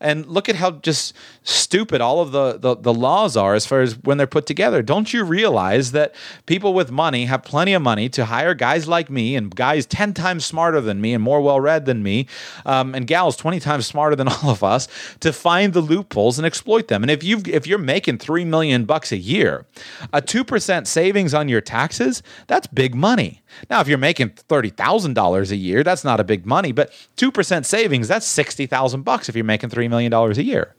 [0.01, 3.80] and look at how just stupid all of the, the, the laws are as far
[3.80, 4.82] as when they're put together.
[4.82, 6.14] Don't you realize that
[6.46, 10.14] people with money have plenty of money to hire guys like me and guys 10
[10.14, 12.26] times smarter than me and more well read than me
[12.64, 14.88] um, and gals 20 times smarter than all of us
[15.20, 17.03] to find the loopholes and exploit them.
[17.03, 19.66] And if you if you're making 3 million bucks a year,
[20.12, 23.42] a 2% savings on your taxes, that's big money.
[23.70, 28.09] Now, if you're making $30,000 a year, that's not a big money, but 2% savings,
[28.09, 30.74] that's 60,000 bucks if you're making $3 million a year.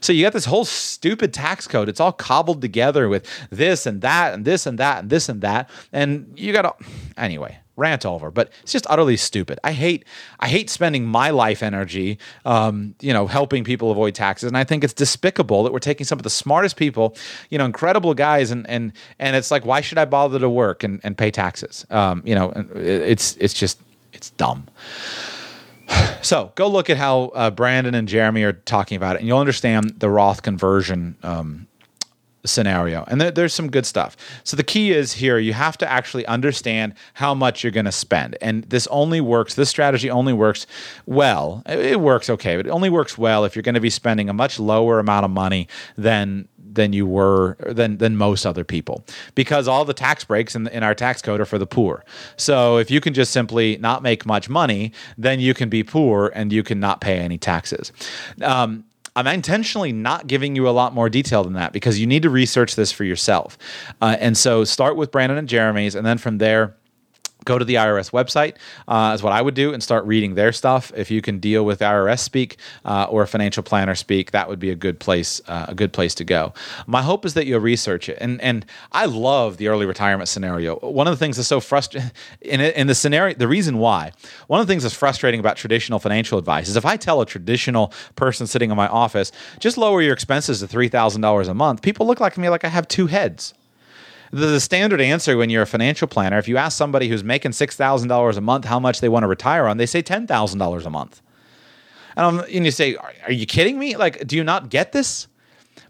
[0.00, 1.88] So you got this whole stupid tax code.
[1.88, 5.40] It's all cobbled together with this and that and this and that and this and
[5.42, 5.70] that.
[5.92, 6.86] And you got to,
[7.16, 9.58] anyway, rant over, but it's just utterly stupid.
[9.64, 10.04] I hate
[10.40, 14.64] I hate spending my life energy, um, you know, helping people avoid taxes, and I
[14.64, 17.16] think it's despicable that we're taking some of the smartest people,
[17.50, 20.84] you know, incredible guys, and and and it's like, why should I bother to work
[20.84, 21.86] and, and pay taxes?
[21.90, 23.80] Um, you know, it's it's just
[24.12, 24.66] it's dumb.
[26.24, 29.40] So go look at how uh, Brandon and Jeremy are talking about it, and you'll
[29.40, 31.66] understand the Roth conversion um,
[32.44, 33.04] scenario.
[33.08, 34.16] And there's some good stuff.
[34.44, 37.92] So the key is here you have to actually understand how much you're going to
[37.92, 38.36] spend.
[38.40, 40.66] And this only works, this strategy only works
[41.06, 41.62] well.
[41.66, 44.34] It works okay, but it only works well if you're going to be spending a
[44.34, 49.04] much lower amount of money than than you were than than most other people.
[49.34, 52.04] Because all the tax breaks in, in our tax code are for the poor.
[52.36, 56.30] So if you can just simply not make much money then you can be poor
[56.34, 57.92] and you can not pay any taxes.
[58.42, 58.84] Um,
[59.16, 62.30] I'm intentionally not giving you a lot more detail than that because you need to
[62.30, 63.56] research this for yourself.
[64.00, 66.74] Uh, and so start with Brandon and Jeremy's, and then from there,
[67.44, 68.54] go to the IRS website
[68.88, 70.92] uh, is what I would do and start reading their stuff.
[70.96, 74.70] If you can deal with IRS speak uh, or financial planner speak, that would be
[74.70, 76.52] a good place uh, a good place to go.
[76.86, 78.18] My hope is that you'll research it.
[78.20, 80.76] And and I love the early retirement scenario.
[80.78, 84.12] One of the things that's so frustrating in in the scenario, the reason why
[84.46, 87.26] one of the things that's frustrating about traditional financial advice is if I tell a
[87.26, 91.54] traditional person sitting in my office just lower your expenses to three thousand dollars a
[91.54, 93.54] month, people look like me like I have two heads
[94.34, 97.52] the, the standard answer when you're a financial planner, if you ask somebody who's making
[97.52, 100.26] six thousand dollars a month how much they want to retire on, they say ten
[100.26, 101.20] thousand dollars a month.
[102.16, 103.96] And, and you say, are, are you kidding me?
[103.96, 105.28] Like, do you not get this?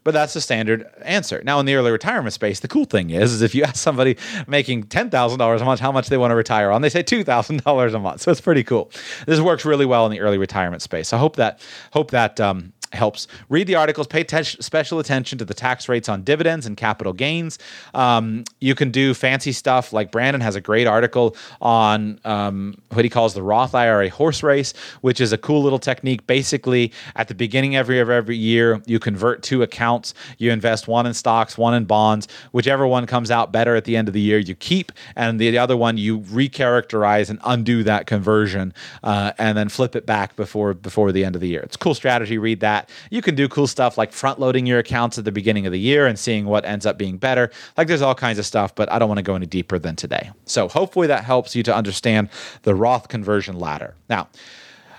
[0.05, 1.43] but that's the standard answer.
[1.45, 4.17] Now, in the early retirement space, the cool thing is, is if you ask somebody
[4.47, 7.03] making ten thousand dollars a month how much they want to retire on, they say
[7.03, 8.21] two thousand dollars a month.
[8.21, 8.91] So it's pretty cool.
[9.27, 11.13] This works really well in the early retirement space.
[11.13, 11.61] I hope that
[11.93, 13.27] hope that um, helps.
[13.49, 17.13] Read the articles, pay te- special attention to the tax rates on dividends and capital
[17.13, 17.59] gains.
[17.95, 23.05] Um, you can do fancy stuff like Brandon has a great article on um, what
[23.05, 26.27] he calls the Roth IRA horse race, which is a cool little technique.
[26.27, 30.15] Basically, at the beginning every of every year, you convert two accounts.
[30.39, 32.29] You invest one in stocks, one in bonds.
[32.53, 35.59] Whichever one comes out better at the end of the year, you keep, and the
[35.59, 38.73] other one you recharacterize and undo that conversion,
[39.03, 41.61] uh, and then flip it back before before the end of the year.
[41.61, 42.39] It's a cool strategy.
[42.39, 42.84] Read that.
[43.11, 45.81] You can do cool stuff like front loading your accounts at the beginning of the
[45.81, 47.51] year and seeing what ends up being better.
[47.77, 49.97] Like there's all kinds of stuff, but I don't want to go any deeper than
[49.97, 50.31] today.
[50.47, 52.29] So hopefully that helps you to understand
[52.63, 53.95] the Roth conversion ladder.
[54.09, 54.29] Now,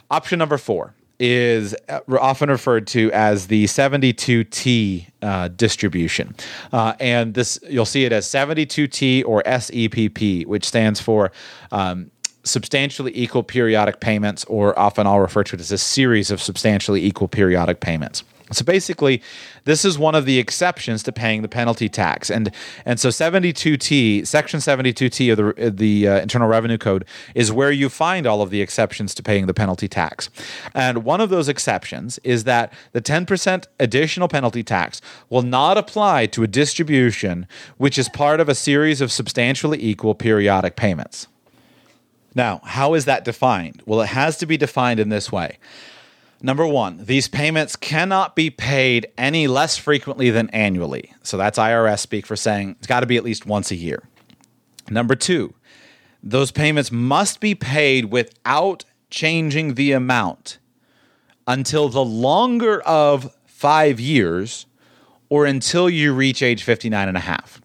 [0.10, 6.36] option number four is uh, often referred to as the 72T uh, distribution.
[6.72, 11.32] Uh, and this you'll see it as 72T or SEPP, which stands for
[11.72, 12.12] um,
[12.46, 17.04] substantially equal periodic payments, or often I'll refer to it as a series of substantially
[17.04, 18.24] equal periodic payments.
[18.52, 19.24] So basically,
[19.64, 22.52] this is one of the exceptions to paying the penalty tax, and
[22.86, 27.90] and so 72T, Section 72T of the the uh, Internal Revenue Code is where you
[27.90, 30.30] find all of the exceptions to paying the penalty tax,
[30.76, 36.28] and one of those exceptions is that the 10% additional penalty tax will not apply
[36.28, 41.28] to a distribution which is part of a series of substantially equal periodic payments.
[42.36, 43.82] Now, how is that defined?
[43.86, 45.58] Well, it has to be defined in this way.
[46.42, 51.14] Number one, these payments cannot be paid any less frequently than annually.
[51.24, 54.04] So that's IRS speak for saying it's got to be at least once a year.
[54.90, 55.56] Number two,
[56.22, 60.60] those payments must be paid without changing the amount
[61.48, 64.66] until the longer of five years
[65.30, 67.62] or until you reach age 59 and a half.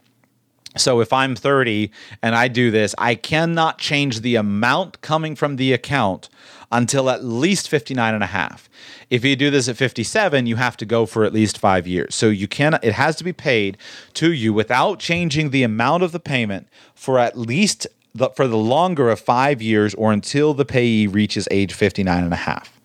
[0.76, 1.90] So if I'm 30
[2.22, 6.28] and I do this, I cannot change the amount coming from the account
[6.70, 8.70] until at least 59 and a half.
[9.08, 12.14] If you do this at 57, you have to go for at least 5 years.
[12.14, 13.76] So you can it has to be paid
[14.14, 18.56] to you without changing the amount of the payment for at least the, for the
[18.56, 22.78] longer of 5 years or until the payee reaches age 59 and a half.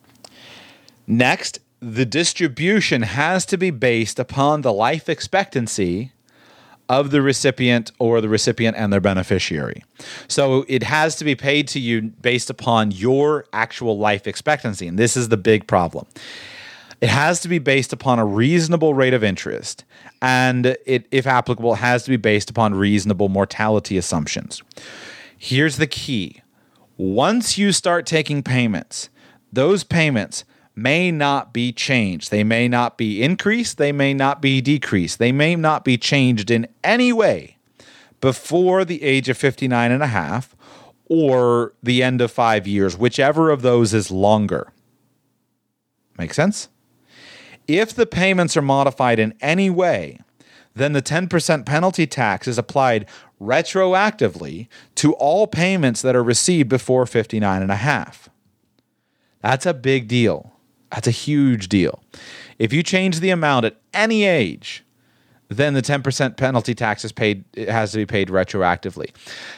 [1.05, 6.11] Next, the distribution has to be based upon the life expectancy
[6.89, 9.83] of the recipient or the recipient and their beneficiary.
[10.27, 14.87] So it has to be paid to you based upon your actual life expectancy.
[14.87, 16.05] And this is the big problem.
[17.01, 19.83] It has to be based upon a reasonable rate of interest,
[20.21, 24.63] and it, if applicable, has to be based upon reasonable mortality assumptions.
[25.37, 26.41] Here's the key
[26.97, 29.09] once you start taking payments,
[29.51, 30.45] those payments
[30.75, 32.31] may not be changed.
[32.31, 36.51] They may not be increased, they may not be decreased, they may not be changed
[36.51, 37.57] in any way
[38.21, 40.55] before the age of 59 and a half
[41.07, 44.71] or the end of five years, whichever of those is longer.
[46.17, 46.69] Make sense?
[47.67, 50.19] If the payments are modified in any way,
[50.75, 53.07] then the 10% penalty tax is applied
[53.41, 58.29] retroactively to all payments that are received before 59 and a half.
[59.41, 60.54] That's a big deal.
[60.95, 62.01] That's a huge deal.
[62.57, 64.85] If you change the amount at any age,
[65.49, 69.11] then the 10% penalty tax is paid it has to be paid retroactively.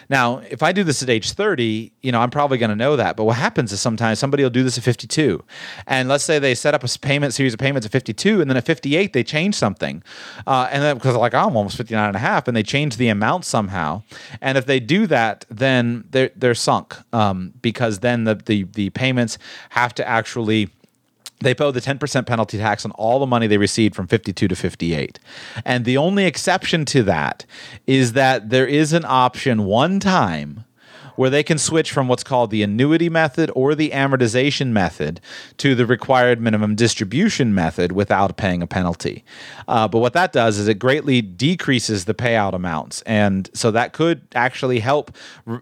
[0.09, 2.97] Now, if I do this at age 30, you know, I'm probably going to know
[2.97, 3.15] that.
[3.15, 5.43] But what happens is sometimes somebody will do this at 52.
[5.85, 8.57] And let's say they set up a payment series of payments at 52 and then
[8.57, 10.03] at 58 they change something.
[10.45, 12.97] Uh, and then because like oh, I'm almost 59 and a half and they change
[12.97, 14.03] the amount somehow.
[14.41, 18.89] And if they do that, then they're they're sunk um, because then the, the the
[18.89, 19.37] payments
[19.69, 20.69] have to actually
[21.39, 24.55] they owe the 10% penalty tax on all the money they received from 52 to
[24.55, 25.19] 58.
[25.65, 27.45] And the only exception to that
[27.85, 30.65] is that there is an option one time
[31.17, 35.19] where they can switch from what's called the annuity method or the amortization method
[35.57, 39.25] to the required minimum distribution method without paying a penalty.
[39.67, 43.93] Uh, but what that does is it greatly decreases the payout amounts, and so that
[43.93, 45.11] could actually help,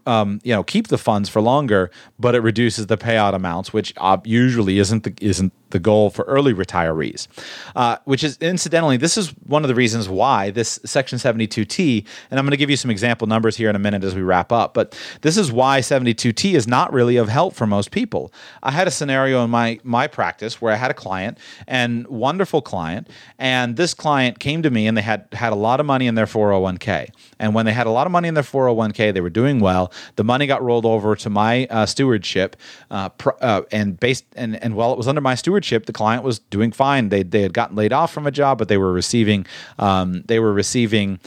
[0.05, 3.93] um, you know, keep the funds for longer, but it reduces the payout amounts, which
[3.97, 7.27] uh, usually isn't the, isn't the goal for early retirees.
[7.75, 12.39] Uh, which is incidentally, this is one of the reasons why this Section 72T, and
[12.39, 14.53] I'm going to give you some example numbers here in a minute as we wrap
[14.53, 18.31] up, but this is why 72T is not really of help for most people.
[18.63, 22.61] I had a scenario in my my practice where I had a client and wonderful
[22.61, 26.07] client, and this client came to me and they had had a lot of money
[26.07, 29.21] in their 401k, and when they had a lot of money in their 401k, they
[29.21, 29.91] were doing well.
[30.15, 32.55] The money got rolled over to my uh, stewardship,
[32.89, 36.23] uh, pr- uh, and based and and while it was under my stewardship, the client
[36.23, 37.09] was doing fine.
[37.09, 39.45] They they had gotten laid off from a job, but they were receiving
[39.79, 41.19] um, they were receiving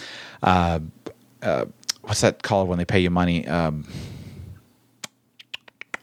[0.43, 0.80] uh,
[1.43, 1.66] uh,
[2.03, 3.47] what's that called when they pay you money.
[3.47, 3.84] Um,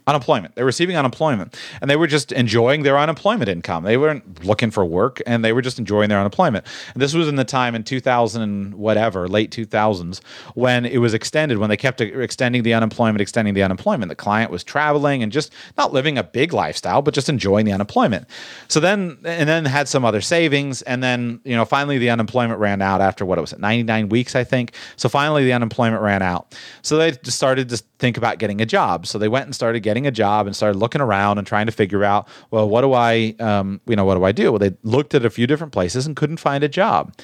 [0.08, 0.56] unemployment.
[0.56, 3.84] They were receiving unemployment and they were just enjoying their unemployment income.
[3.84, 6.66] They weren't looking for work and they were just enjoying their unemployment.
[6.94, 10.22] And this was in the time in 2000 and whatever, late 2000s,
[10.54, 14.10] when it was extended, when they kept extending the unemployment, extending the unemployment.
[14.10, 17.74] The client was traveling and just not living a big lifestyle, but just enjoying the
[17.74, 18.28] unemployment.
[18.68, 20.82] So then, and then had some other savings.
[20.84, 24.36] And then, you know, finally the unemployment ran out after what it was, 99 weeks,
[24.36, 24.74] I think.
[24.98, 26.56] So finally the unemployment ran out.
[26.84, 29.08] So they just started to think about getting a job.
[29.08, 31.66] So they went and started getting getting a job and started looking around and trying
[31.66, 34.52] to figure out, well, what do I, um, you know, what do I do?
[34.52, 37.16] Well, they looked at a few different places and couldn't find a job.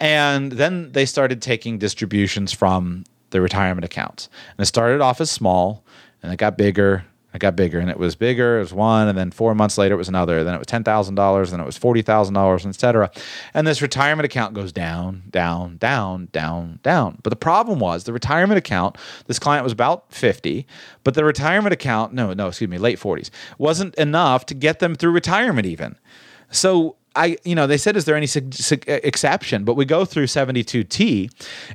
[0.00, 4.28] And then they started taking distributions from the retirement accounts.
[4.58, 5.84] And it started off as small
[6.22, 7.04] and it got bigger
[7.36, 8.56] it got bigger and it was bigger.
[8.56, 10.42] It was one, and then four months later it was another.
[10.42, 13.10] Then it was ten thousand dollars, then it was forty thousand dollars, etc.
[13.54, 17.18] And this retirement account goes down, down, down, down, down.
[17.22, 18.96] But the problem was the retirement account.
[19.26, 20.66] This client was about fifty,
[21.04, 24.94] but the retirement account, no, no, excuse me, late forties, wasn't enough to get them
[24.94, 25.96] through retirement even.
[26.50, 29.64] So I, you know, they said, is there any su- su- exception?
[29.64, 31.30] But we go through 72T,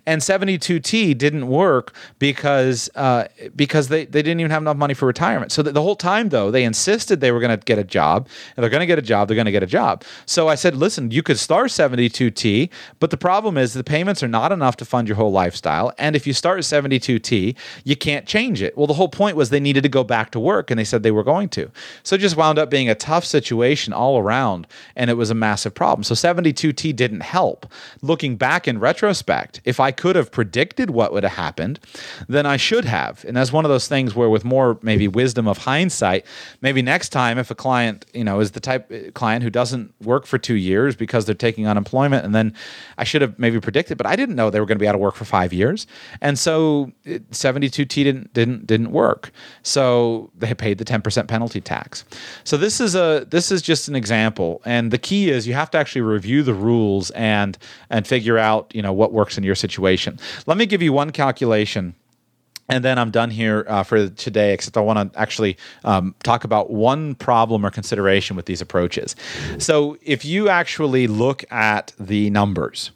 [0.05, 5.07] and 72T didn't work because uh, because they, they didn't even have enough money for
[5.07, 5.51] retirement.
[5.51, 8.27] So the, the whole time, though, they insisted they were going to get a job,
[8.55, 10.03] and they're going to get a job, they're going to get a job.
[10.25, 12.69] So I said, listen, you could start 72T,
[12.99, 15.91] but the problem is the payments are not enough to fund your whole lifestyle.
[15.97, 18.77] And if you start 72T, you can't change it.
[18.77, 21.01] Well, the whole point was they needed to go back to work, and they said
[21.01, 21.71] they were going to.
[22.03, 25.35] So it just wound up being a tough situation all around, and it was a
[25.35, 26.03] massive problem.
[26.03, 27.71] So 72T didn't help.
[28.01, 31.79] Looking back in retrospect, if I could have predicted what would have happened,
[32.27, 33.23] then I should have.
[33.25, 36.25] And that's one of those things where, with more maybe wisdom of hindsight,
[36.61, 39.93] maybe next time if a client, you know, is the type uh, client who doesn't
[40.01, 42.53] work for two years because they're taking unemployment, and then
[42.97, 44.95] I should have maybe predicted, but I didn't know they were going to be out
[44.95, 45.87] of work for five years,
[46.21, 49.31] and so 72T didn't didn't didn't work.
[49.63, 52.05] So they paid the 10% penalty tax.
[52.43, 55.53] So this is a this is just an example, and the key key is you
[55.53, 57.57] have to actually review the rules and
[57.89, 60.19] and figure out you know what works in your situation.
[60.45, 61.95] Let me give you one calculation
[62.69, 66.45] and then I'm done here uh, for today, except I want to actually um, talk
[66.45, 69.13] about one problem or consideration with these approaches.
[69.57, 72.91] So, if you actually look at the numbers,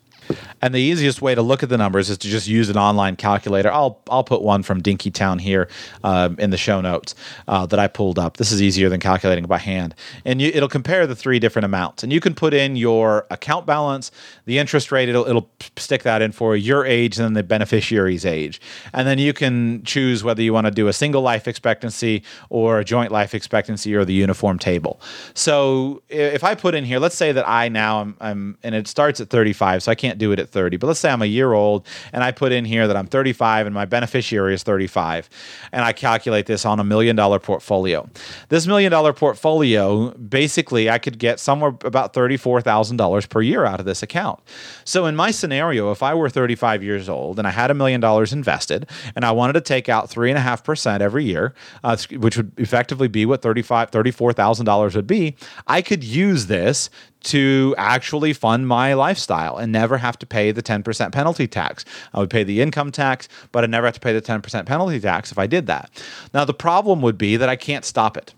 [0.61, 3.15] and the easiest way to look at the numbers is to just use an online
[3.15, 3.71] calculator.
[3.71, 5.67] I'll I'll put one from Dinkytown here
[6.03, 7.15] um, in the show notes
[7.47, 8.37] uh, that I pulled up.
[8.37, 12.03] This is easier than calculating by hand, and you, it'll compare the three different amounts.
[12.03, 14.11] And you can put in your account balance,
[14.45, 15.09] the interest rate.
[15.09, 18.61] It'll it'll stick that in for your age and then the beneficiary's age,
[18.93, 22.79] and then you can choose whether you want to do a single life expectancy or
[22.79, 24.99] a joint life expectancy or the uniform table.
[25.33, 28.87] So if I put in here, let's say that I now am, I'm and it
[28.87, 31.21] starts at 35, so I can't can't do it at 30, but let's say I'm
[31.21, 34.63] a year old and I put in here that I'm 35 and my beneficiary is
[34.63, 35.29] 35,
[35.71, 38.09] and I calculate this on a million dollar portfolio.
[38.49, 43.85] This million dollar portfolio, basically, I could get somewhere about $34,000 per year out of
[43.85, 44.39] this account.
[44.85, 47.99] So in my scenario, if I were 35 years old and I had a million
[47.99, 51.53] dollars invested and I wanted to take out 3.5% every year,
[51.83, 55.35] uh, which would effectively be what $35, $34,000 would be,
[55.67, 56.89] I could use this
[57.25, 61.85] to actually fund my lifestyle and never have to pay the 10% penalty tax.
[62.13, 64.99] I would pay the income tax, but I never have to pay the 10% penalty
[64.99, 65.89] tax if I did that.
[66.33, 68.33] Now, the problem would be that I can't stop it.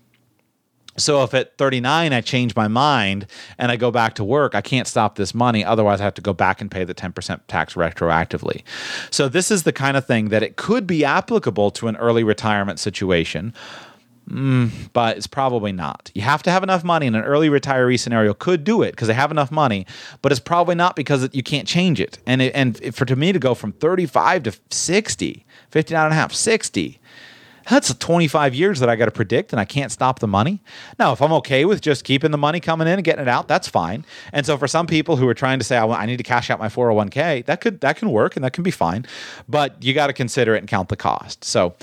[0.98, 3.26] So if at 39 I change my mind
[3.56, 5.64] and I go back to work, I can't stop this money.
[5.64, 8.62] Otherwise, I have to go back and pay the 10% tax retroactively.
[9.10, 12.24] So this is the kind of thing that it could be applicable to an early
[12.24, 13.54] retirement situation.
[14.28, 16.10] Mm, but it's probably not.
[16.14, 19.08] You have to have enough money, and an early retiree scenario could do it because
[19.08, 19.86] they have enough money,
[20.20, 22.18] but it's probably not because you can't change it.
[22.26, 26.16] And it, and for to me to go from 35 to 60, 59 and a
[26.16, 27.00] half, 60,
[27.70, 30.62] That's 25 years that I got to predict and I can't stop the money.
[30.98, 33.46] Now, if I'm okay with just keeping the money coming in and getting it out,
[33.46, 34.06] that's fine.
[34.32, 36.58] And so for some people who are trying to say, I need to cash out
[36.58, 39.06] my 401k, that could, that can work and that can be fine.
[39.48, 41.44] But you got to consider it and count the cost.
[41.44, 41.74] So,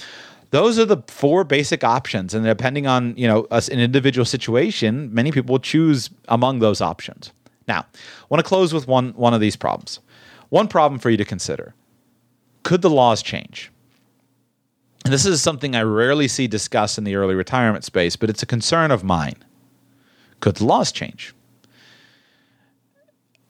[0.51, 2.33] those are the four basic options.
[2.33, 6.81] And depending on you know us an individual situation many people will choose among those
[6.81, 7.31] options.
[7.67, 9.99] Now i want to close with one one of these problems.
[10.49, 11.73] One problem for you to consider.
[12.63, 13.71] Could the laws change?
[15.03, 18.43] And this is something i rarely see discussed in the early retirement space but it's
[18.43, 19.35] a concern of mine.
[20.39, 21.33] Could the laws change?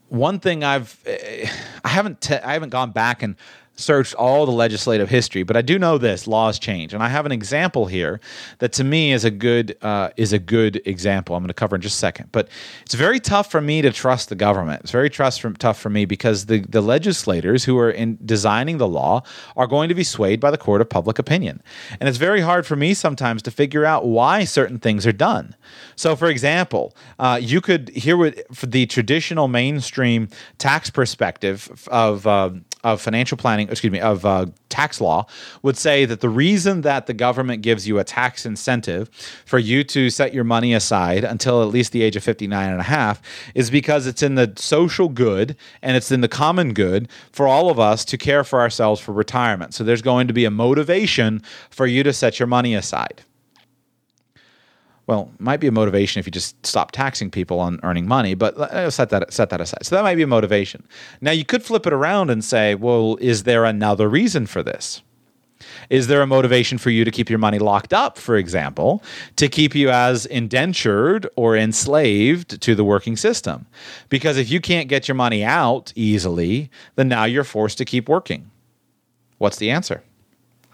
[0.10, 1.50] One thing i've eh,
[1.84, 3.36] i haven't te- i haven't gone back and
[3.76, 7.26] searched all the legislative history, but I do know this: laws change, and I have
[7.26, 8.20] an example here
[8.60, 11.36] that to me is a good uh, is a good example.
[11.36, 12.48] I'm going to cover in just a second, but
[12.82, 14.82] it's very tough for me to trust the government.
[14.82, 18.78] It's very trust from, tough for me because the the legislators who are in designing
[18.78, 19.24] the law
[19.56, 21.62] are going to be swayed by the court of public opinion,
[22.00, 25.56] and it's very hard for me sometimes to figure out why certain things are done.
[25.96, 32.52] So, for example, uh, you could hear what the traditional mainstream tax perspective of uh,
[32.86, 35.26] of financial planning, excuse me, of uh, tax law
[35.64, 39.10] would say that the reason that the government gives you a tax incentive
[39.46, 42.80] for you to set your money aside until at least the age of 59 and
[42.80, 43.22] a half
[43.56, 47.72] is because it's in the social good and it's in the common good for all
[47.72, 49.74] of us to care for ourselves for retirement.
[49.74, 53.24] So there's going to be a motivation for you to set your money aside
[55.08, 58.58] well, might be a motivation if you just stop taxing people on earning money, but
[58.58, 59.86] uh, set that set that aside.
[59.86, 60.84] So that might be a motivation.
[61.22, 65.02] Now you could flip it around and say, well, is there another reason for this?
[65.90, 69.04] Is there a motivation for you to keep your money locked up, for example,
[69.36, 73.66] to keep you as indentured or enslaved to the working system?
[74.10, 78.10] Because if you can't get your money out easily, then now you're forced to keep
[78.10, 78.52] working.
[79.38, 80.04] What's the answer?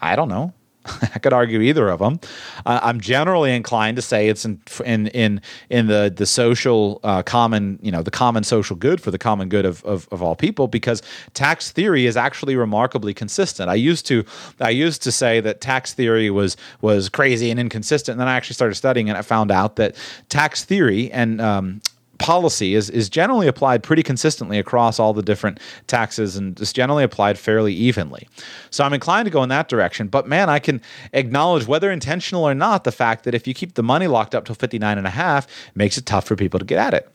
[0.00, 0.52] I don't know.
[1.14, 2.20] I could argue either of them.
[2.66, 7.22] Uh, I'm generally inclined to say it's in in in, in the the social uh,
[7.22, 10.34] common you know the common social good for the common good of, of, of all
[10.34, 11.02] people because
[11.34, 13.68] tax theory is actually remarkably consistent.
[13.68, 14.24] I used to
[14.60, 18.34] I used to say that tax theory was was crazy and inconsistent, and then I
[18.34, 19.94] actually started studying and I found out that
[20.28, 21.80] tax theory and um,
[22.22, 27.04] policy is is generally applied pretty consistently across all the different taxes and is generally
[27.04, 28.28] applied fairly evenly.
[28.70, 30.06] So I'm inclined to go in that direction.
[30.06, 30.80] But man, I can
[31.12, 34.44] acknowledge whether intentional or not the fact that if you keep the money locked up
[34.44, 37.12] till 59 and a half, makes it tough for people to get at it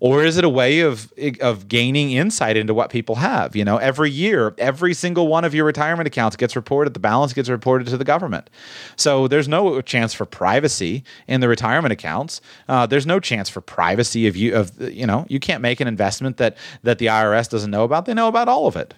[0.00, 3.54] or is it a way of of gaining insight into what people have?
[3.54, 7.32] You know every year every single one of your retirement accounts gets reported the balance
[7.32, 8.50] gets reported to the government.
[8.96, 12.40] So there's no chance for privacy in the retirement accounts.
[12.68, 15.86] Uh, there's no chance for privacy of you of you know you can't make an
[15.86, 18.06] investment that that the IRS doesn't know about.
[18.06, 18.94] They know about all of it.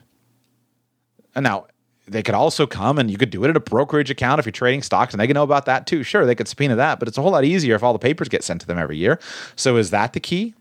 [1.35, 1.67] Now
[2.07, 4.53] they could also come and you could do it at a brokerage account if you're
[4.53, 6.03] trading stocks and they can know about that too.
[6.03, 8.29] Sure, they could subpoena that, but it's a whole lot easier if all the papers
[8.29, 9.21] get sent to them every year.
[9.55, 10.55] So is that the key?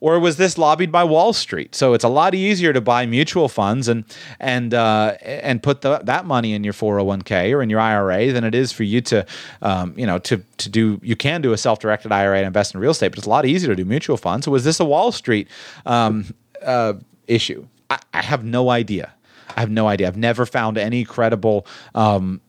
[0.00, 1.74] Or was this lobbied by Wall Street?
[1.74, 4.04] So it's a lot easier to buy mutual funds and
[4.40, 8.44] and uh, and put the, that money in your 401k or in your IRA than
[8.44, 9.26] it is for you to
[9.60, 12.80] um, you know to to do you can do a self-directed IRA and invest in
[12.80, 14.44] real estate, but it's a lot easier to do mutual funds.
[14.44, 15.48] So was this a Wall Street
[15.84, 16.32] um,
[16.62, 16.94] uh,
[17.26, 17.66] issue?
[17.90, 19.12] I, I have no idea.
[19.56, 20.06] I have no idea.
[20.06, 22.40] I've never found any credible um,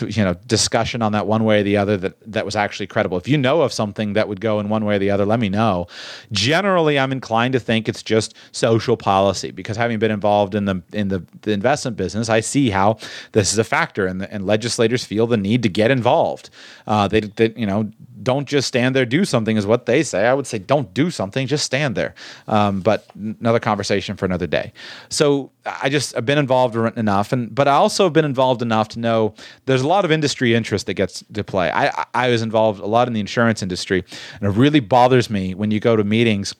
[0.00, 3.18] you know discussion on that one way or the other that that was actually credible.
[3.18, 5.40] If you know of something that would go in one way or the other let
[5.40, 5.86] me know.
[6.30, 10.82] Generally i'm inclined to think it's just social policy because having been involved in the
[10.92, 12.96] in the, the investment business i see how
[13.32, 16.50] this is a factor and, the, and legislators feel the need to get involved.
[16.86, 17.90] Uh, they, they you know
[18.22, 20.26] don't just stand there do something is what they say.
[20.26, 22.14] I would say don't do something just stand there.
[22.48, 24.72] Um, but another conversation for another day.
[25.10, 28.88] So i just i've been involved enough and but i also have been involved enough
[28.88, 29.32] to know
[29.64, 31.68] there's there's a lot of industry interest that gets to play.
[31.68, 34.04] I, I was involved a lot in the insurance industry,
[34.40, 36.54] and it really bothers me when you go to meetings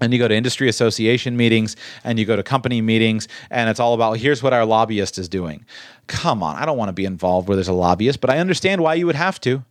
[0.00, 3.78] and you go to industry association meetings and you go to company meetings and it's
[3.78, 5.66] all about here's what our lobbyist is doing.
[6.06, 8.80] Come on i don't want to be involved where there's a lobbyist but i understand
[8.80, 9.62] why you would have to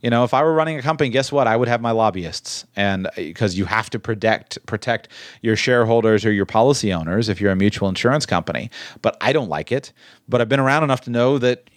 [0.00, 2.64] you know if i were running a company guess what i would have my lobbyists
[2.76, 5.08] and because uh, you have to protect protect
[5.42, 8.70] your shareholders or your policy owners if you're a mutual insurance company
[9.02, 9.92] but i don't like it
[10.28, 11.68] but i've been around enough to know that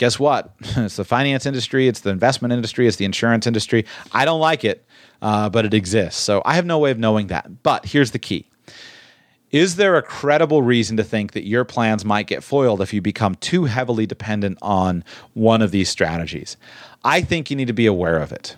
[0.00, 0.54] guess what?
[0.60, 3.84] it's the finance industry, it's the investment industry, it's the insurance industry.
[4.12, 4.82] I don't like it,
[5.20, 6.18] uh, but it exists.
[6.18, 7.62] So I have no way of knowing that.
[7.62, 8.46] But here's the key
[9.50, 13.02] Is there a credible reason to think that your plans might get foiled if you
[13.02, 15.04] become too heavily dependent on
[15.34, 16.56] one of these strategies?
[17.04, 18.56] I think you need to be aware of it.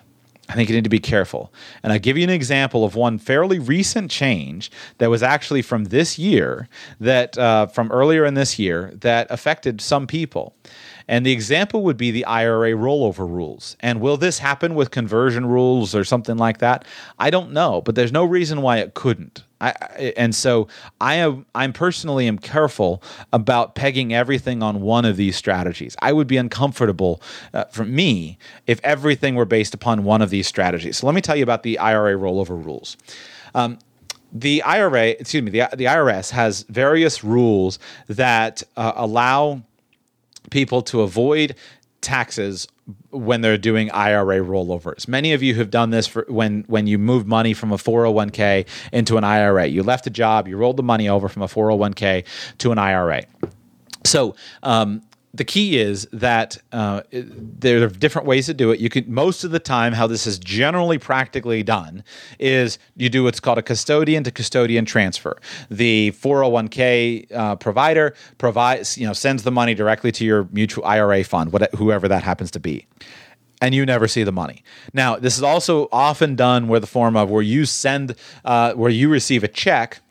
[0.49, 1.53] I think you need to be careful.
[1.81, 5.85] And I'll give you an example of one fairly recent change that was actually from
[5.85, 6.67] this year,
[6.99, 10.53] that uh, from earlier in this year, that affected some people.
[11.07, 13.75] And the example would be the IRA rollover rules.
[13.79, 16.85] And will this happen with conversion rules or something like that?
[17.19, 19.43] I don't know, but there's no reason why it couldn't.
[19.63, 20.67] I, and so
[20.99, 23.01] I am I'm personally am careful
[23.31, 25.95] about pegging everything on one of these strategies.
[26.01, 27.21] I would be uncomfortable
[27.53, 28.37] uh, for me
[28.67, 30.97] if everything were based upon one of these strategies.
[30.97, 32.97] So let me tell you about the IRA rollover rules.
[33.55, 33.79] Um,
[34.33, 37.77] the IRA, excuse me, the, the IRS has various rules
[38.07, 39.61] that uh, allow
[40.53, 41.55] people to avoid
[41.99, 42.67] taxes
[43.09, 45.07] when they're doing IRA rollovers.
[45.07, 48.67] Many of you have done this for when when you move money from a 401k
[48.91, 49.65] into an IRA.
[49.65, 52.25] You left a job, you rolled the money over from a 401k
[52.59, 53.23] to an IRA.
[54.05, 55.01] So um,
[55.35, 58.79] the key is that uh, there are different ways to do it.
[58.79, 62.03] You could most of the time how this is generally practically done
[62.37, 65.35] is you do what's called a custodian to custodian transfer.
[65.71, 71.23] The 401k uh, provider provides you know sends the money directly to your mutual IRA
[71.23, 72.85] fund, whatever, whoever that happens to be
[73.61, 74.61] and you never see the money.
[74.93, 78.91] Now, this is also often done where the form of where you send, uh, where
[78.91, 80.01] you receive a check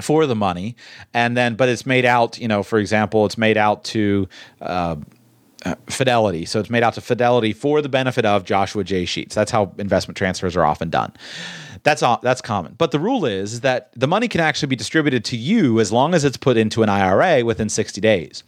[0.00, 0.76] for the money,
[1.12, 2.38] and then but it's made out.
[2.38, 4.28] You know, for example, it's made out to.
[4.60, 4.96] Uh,
[5.64, 6.44] uh, Fidelity.
[6.44, 9.04] So it's made out to Fidelity for the benefit of Joshua J.
[9.04, 9.32] Sheats.
[9.32, 11.12] That's how investment transfers are often done.
[11.84, 12.74] That's all, that's common.
[12.78, 15.92] But the rule is, is that the money can actually be distributed to you as
[15.92, 18.42] long as it's put into an IRA within 60 days.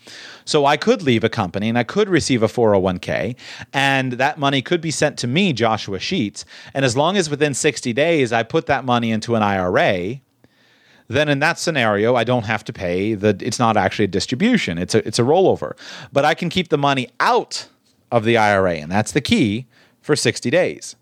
[0.45, 3.37] So I could leave a company and I could receive a 401k
[3.73, 6.45] and that money could be sent to me, Joshua Sheats.
[6.75, 10.21] And as long as within 60 days I put that money into an IRA,
[11.09, 13.37] then in that scenario, I don't have to pay the.
[13.41, 15.77] It's not actually a distribution; it's a it's a rollover.
[16.13, 17.69] But I can keep the money out
[18.11, 19.67] of the IRA, and that's the key
[20.01, 20.97] for sixty days.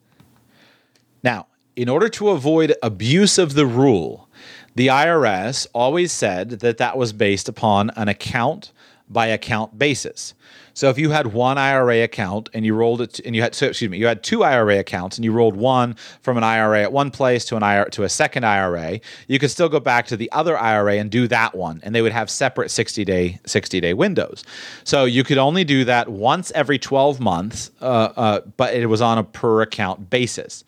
[1.22, 1.46] Now,
[1.76, 4.28] in order to avoid abuse of the rule,
[4.74, 8.72] the IRS always said that that was based upon an account
[9.08, 10.34] by account basis.
[10.74, 13.66] So if you had one IRA account and you rolled it, and you had so
[13.66, 16.92] excuse me, you had two IRA accounts and you rolled one from an IRA at
[16.92, 20.16] one place to an IRA to a second IRA, you could still go back to
[20.16, 23.80] the other IRA and do that one, and they would have separate sixty day sixty
[23.80, 24.44] day windows.
[24.84, 29.00] So you could only do that once every twelve months, uh, uh, but it was
[29.00, 30.64] on a per account basis.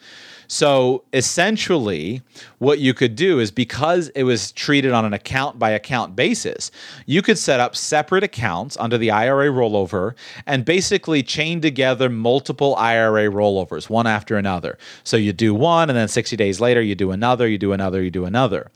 [0.48, 2.22] So essentially,
[2.58, 6.70] what you could do is because it was treated on an account by account basis,
[7.06, 10.14] you could set up separate accounts under the IRA rollover
[10.46, 14.78] and basically chain together multiple IRA rollovers, one after another.
[15.02, 18.02] So you do one, and then 60 days later, you do another, you do another,
[18.02, 18.70] you do another.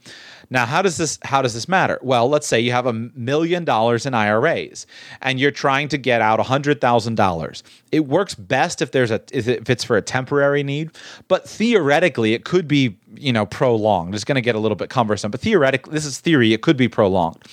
[0.49, 1.99] Now, how does this how does this matter?
[2.01, 4.87] Well, let's say you have a million dollars in IRAs
[5.21, 7.63] and you're trying to get out $100,000.
[7.91, 10.91] It works best if there's a if it's for a temporary need,
[11.27, 14.13] but theoretically it could be, you know, prolonged.
[14.13, 16.77] It's going to get a little bit cumbersome, but theoretically this is theory, it could
[16.77, 17.43] be prolonged.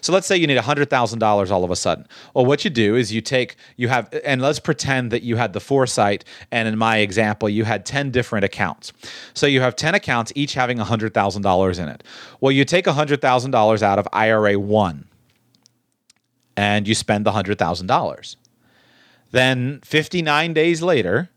[0.00, 2.06] So let's say you need $100,000 all of a sudden.
[2.34, 5.52] Well, what you do is you take you have and let's pretend that you had
[5.52, 8.92] the foresight and in my example you had 10 different accounts.
[9.34, 12.02] So you have 10 accounts each having $100,000 in it.
[12.40, 15.08] Well, you take $100,000 out of IRA 1
[16.56, 18.36] and you spend the $100,000.
[19.30, 21.30] Then 59 days later,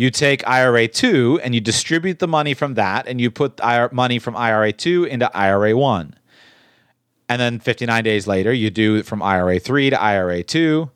[0.00, 3.60] you take IRA 2 and you distribute the money from that and you put
[3.92, 6.14] money from IRA 2 into IRA 1.
[7.28, 10.90] And then 59 days later, you do from IRA 3 to IRA 2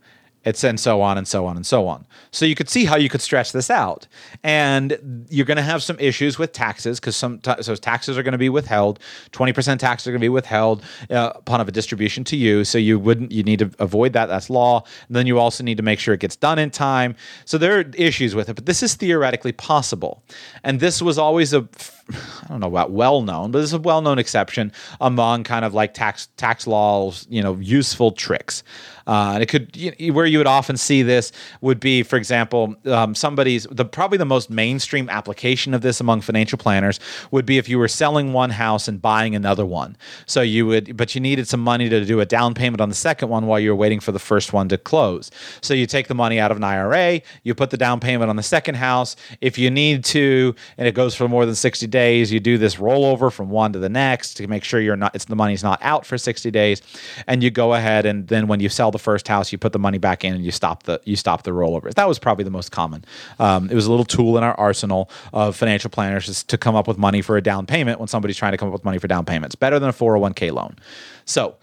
[0.44, 2.06] it's and so on and so on and so on.
[2.34, 4.08] So you could see how you could stretch this out,
[4.42, 8.24] and you're going to have some issues with taxes because some t- so taxes are
[8.24, 8.98] going to be withheld.
[9.30, 12.64] Twenty percent taxes are going to be withheld uh, upon of a distribution to you.
[12.64, 14.26] So you wouldn't you need to avoid that.
[14.26, 14.82] That's law.
[15.06, 17.14] And then you also need to make sure it gets done in time.
[17.44, 20.22] So there are issues with it, but this is theoretically possible,
[20.64, 21.68] and this was always a
[22.12, 25.64] I don't know about well known, but this is a well known exception among kind
[25.64, 28.62] of like tax tax laws, you know, useful tricks.
[29.06, 31.30] Uh, and it could you, where you would often see this
[31.60, 36.22] would be, for example, um, somebody's the probably the most mainstream application of this among
[36.22, 36.98] financial planners
[37.30, 39.94] would be if you were selling one house and buying another one.
[40.24, 42.94] So you would, but you needed some money to do a down payment on the
[42.94, 45.30] second one while you were waiting for the first one to close.
[45.60, 48.36] So you take the money out of an IRA, you put the down payment on
[48.36, 49.16] the second house.
[49.42, 52.76] If you need to, and it goes for more than sixty days, you do this
[52.76, 55.78] rollover from one to the next to make sure you're not it's the money's not
[55.82, 56.80] out for sixty days,
[57.26, 59.78] and you go ahead and then when you sell the first house, you put the
[59.78, 61.94] money back in and you stop the you stop the rollovers.
[61.94, 63.04] That was probably the most common.
[63.38, 66.88] Um, it was a little tool in our arsenal of financial planners to come up
[66.88, 69.08] with money for a down payment when somebody's trying to come up with money for
[69.08, 69.54] down payments.
[69.54, 70.76] Better than a 401k loan.
[71.24, 71.56] So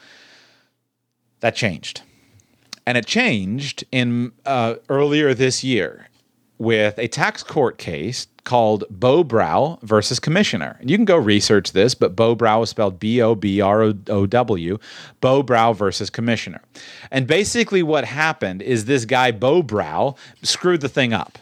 [1.39, 2.01] that changed.
[2.85, 6.07] And it changed in uh, earlier this year
[6.61, 10.77] with a tax court case called Bobrow versus Commissioner.
[10.79, 14.25] And you can go research this, but Bobrow is spelled B O B R O
[14.27, 14.77] W,
[15.21, 16.61] Bobrow versus Commissioner.
[17.09, 21.39] And basically, what happened is this guy, Bobrow, screwed the thing up.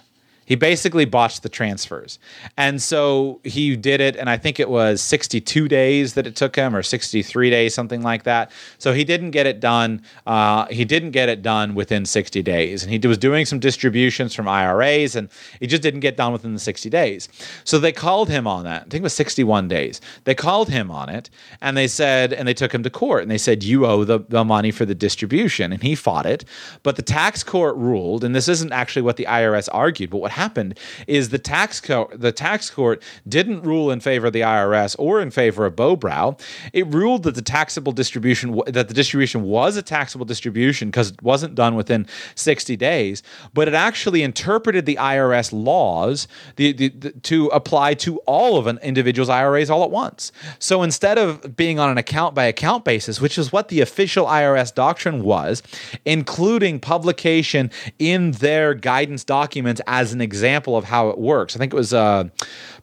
[0.50, 2.18] He basically botched the transfers.
[2.58, 6.56] And so he did it, and I think it was 62 days that it took
[6.56, 8.52] him, or 63 days, something like that.
[8.80, 10.02] So he didn't get it done.
[10.26, 12.82] Uh, he didn't get it done within 60 days.
[12.82, 16.56] And he was doing some distributions from IRAs, and he just didn't get done within
[16.56, 17.30] the 60 days.
[17.64, 18.82] So they called him on that.
[18.82, 20.02] I think it was 61 days.
[20.24, 21.30] They called him on it,
[21.62, 24.18] and they said, and they took him to court, and they said, You owe the,
[24.28, 25.72] the money for the distribution.
[25.72, 26.44] And he fought it.
[26.82, 30.39] But the tax court ruled, and this isn't actually what the IRS argued, but what
[30.40, 34.96] happened is the tax co- the tax court didn't rule in favor of the IRS
[34.98, 36.40] or in favor of Bobrow.
[36.74, 41.22] It ruled that the taxable distribution that the distribution was a taxable distribution because it
[41.22, 43.22] wasn't done within 60 days,
[43.54, 48.68] but it actually interpreted the IRS laws the, the, the, to apply to all of
[48.68, 50.32] an individual's IRAs all at once.
[50.60, 54.26] So instead of being on an account by account basis, which is what the official
[54.26, 55.62] IRS doctrine was,
[56.06, 61.56] including publication in their guidance documents as an example of how it works.
[61.56, 62.26] I think it was uh,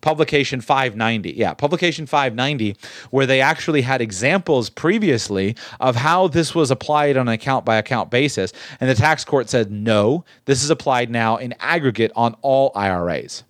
[0.01, 1.31] publication 590.
[1.31, 2.77] Yeah, publication 590,
[3.11, 7.77] where they actually had examples previously of how this was applied on an account by
[7.77, 8.53] account basis.
[8.81, 13.45] And the tax court said, no, this is applied now in aggregate on all IRAs.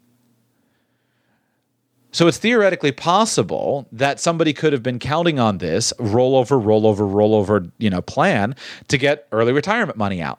[2.12, 7.70] So it's theoretically possible that somebody could have been counting on this rollover, rollover, rollover,
[7.78, 8.54] you know, plan
[8.88, 10.38] to get early retirement money out.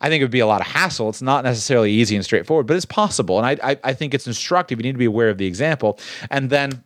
[0.00, 1.08] I think it would be a lot of hassle.
[1.08, 3.38] It's not necessarily easy and straightforward, but it's possible.
[3.38, 4.78] And I, I, I think it's instructive.
[4.78, 5.98] You need to be aware of the example.
[6.30, 6.82] And then,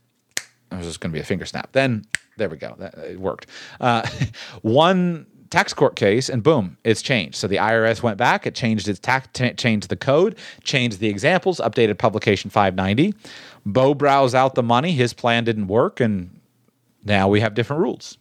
[0.77, 1.73] was just going to be a finger snap.
[1.73, 2.05] Then,
[2.37, 2.75] there we go.
[2.79, 3.47] That, it worked.
[3.81, 4.07] Uh,
[4.63, 7.37] one tax court case, and boom, it's changed.
[7.37, 11.09] So the IRS went back, it changed its tax, t- changed the code, changed the
[11.09, 13.15] examples, updated publication 590.
[13.65, 14.93] Bo browsed out the money.
[14.93, 16.39] His plan didn't work, and
[17.05, 18.19] now we have different rules.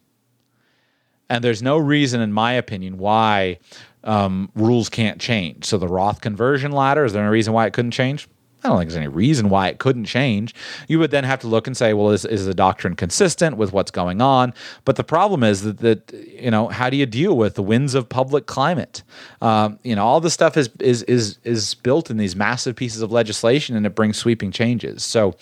[1.30, 3.58] And there's no reason, in my opinion, why
[4.04, 5.64] um, rules can't change.
[5.64, 8.28] So the Roth conversion ladder, is there any reason why it couldn't change?
[8.64, 10.52] I don't think there's any reason why it couldn't change.
[10.88, 13.72] You would then have to look and say, well, is, is the doctrine consistent with
[13.72, 14.52] what's going on?
[14.84, 17.94] But the problem is that, that you know, how do you deal with the winds
[17.94, 19.04] of public climate?
[19.40, 23.00] Um, you know, all this stuff is, is, is, is built in these massive pieces
[23.00, 25.04] of legislation and it brings sweeping changes.
[25.04, 25.36] So,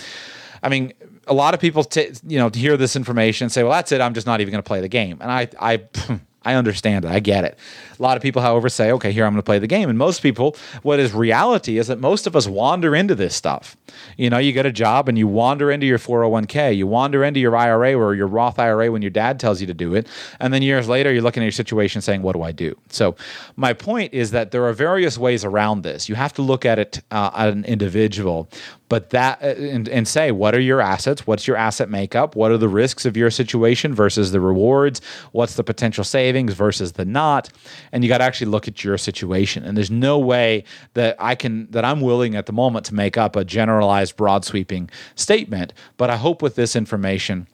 [0.63, 0.93] I mean,
[1.27, 4.03] a lot of people, t- you know, hear this information and say, well, that's it.
[4.03, 5.19] I'm just not even going to play the game.
[5.23, 5.85] And I, I,
[6.47, 7.11] I understand it.
[7.11, 7.59] I get it.
[7.99, 9.89] A lot of people, however, say, okay, here I'm going to play the game.
[9.89, 13.77] And most people, what is reality is that most of us wander into this stuff.
[14.17, 17.41] You know, you get a job and you wander into your 401k, you wander into
[17.41, 20.07] your IRA or your Roth IRA when your dad tells you to do it.
[20.39, 22.79] And then years later, you're looking at your situation saying, what do I do?
[22.91, 23.17] So,
[23.57, 26.09] my point is that there are various ways around this.
[26.09, 28.49] You have to look at it uh, at an individual
[28.89, 31.27] but that uh, and, and, say what are your assets?
[31.27, 32.37] What's your asset makeup?
[32.37, 35.01] What are the risks of your situation versus the rewards?
[35.33, 37.51] What's the potential savings versus the not?
[37.93, 39.65] And you got to actually look at your situation.
[39.65, 40.65] And there's no way
[40.95, 44.45] that i can that i'm willing at the moment to make up a generalized broad
[44.45, 45.73] sweeping statement.
[45.97, 47.47] But i hope with this information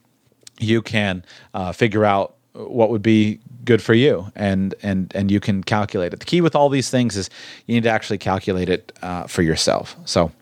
[0.59, 4.31] you can uh, figure out what would be good for you.
[4.35, 6.21] And and and you can calculate it.
[6.21, 7.31] The key with all these things is
[7.67, 9.97] you need to actually calculate it uh, for yourself.
[10.05, 10.33] So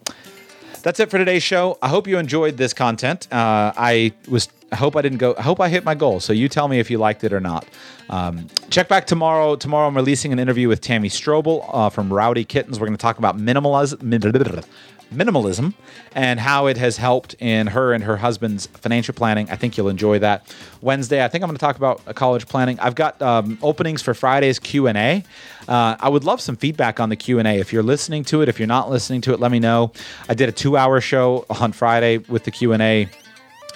[0.83, 1.79] that's it for today's show.
[1.83, 3.29] I hope you enjoyed this content.
[3.33, 4.49] Uh, I was.
[4.73, 5.35] I hope I didn't go.
[5.37, 6.21] I hope I hit my goal.
[6.21, 7.67] So you tell me if you liked it or not.
[8.09, 9.57] Um, check back tomorrow.
[9.57, 12.79] Tomorrow I'm releasing an interview with Tammy Strobel uh, from Rowdy Kittens.
[12.79, 14.65] We're going to talk about minimalism
[15.13, 15.75] minimalism
[16.15, 19.51] and how it has helped in her and her husband's financial planning.
[19.51, 20.55] I think you'll enjoy that.
[20.81, 22.79] Wednesday, I think I'm going to talk about college planning.
[22.81, 25.25] I've got um, openings for Friday's Q and A.
[25.71, 27.59] Uh, I would love some feedback on the Q and A.
[27.59, 29.93] If you're listening to it, if you're not listening to it, let me know.
[30.29, 33.09] I did a two-hour show on Friday with the Q and A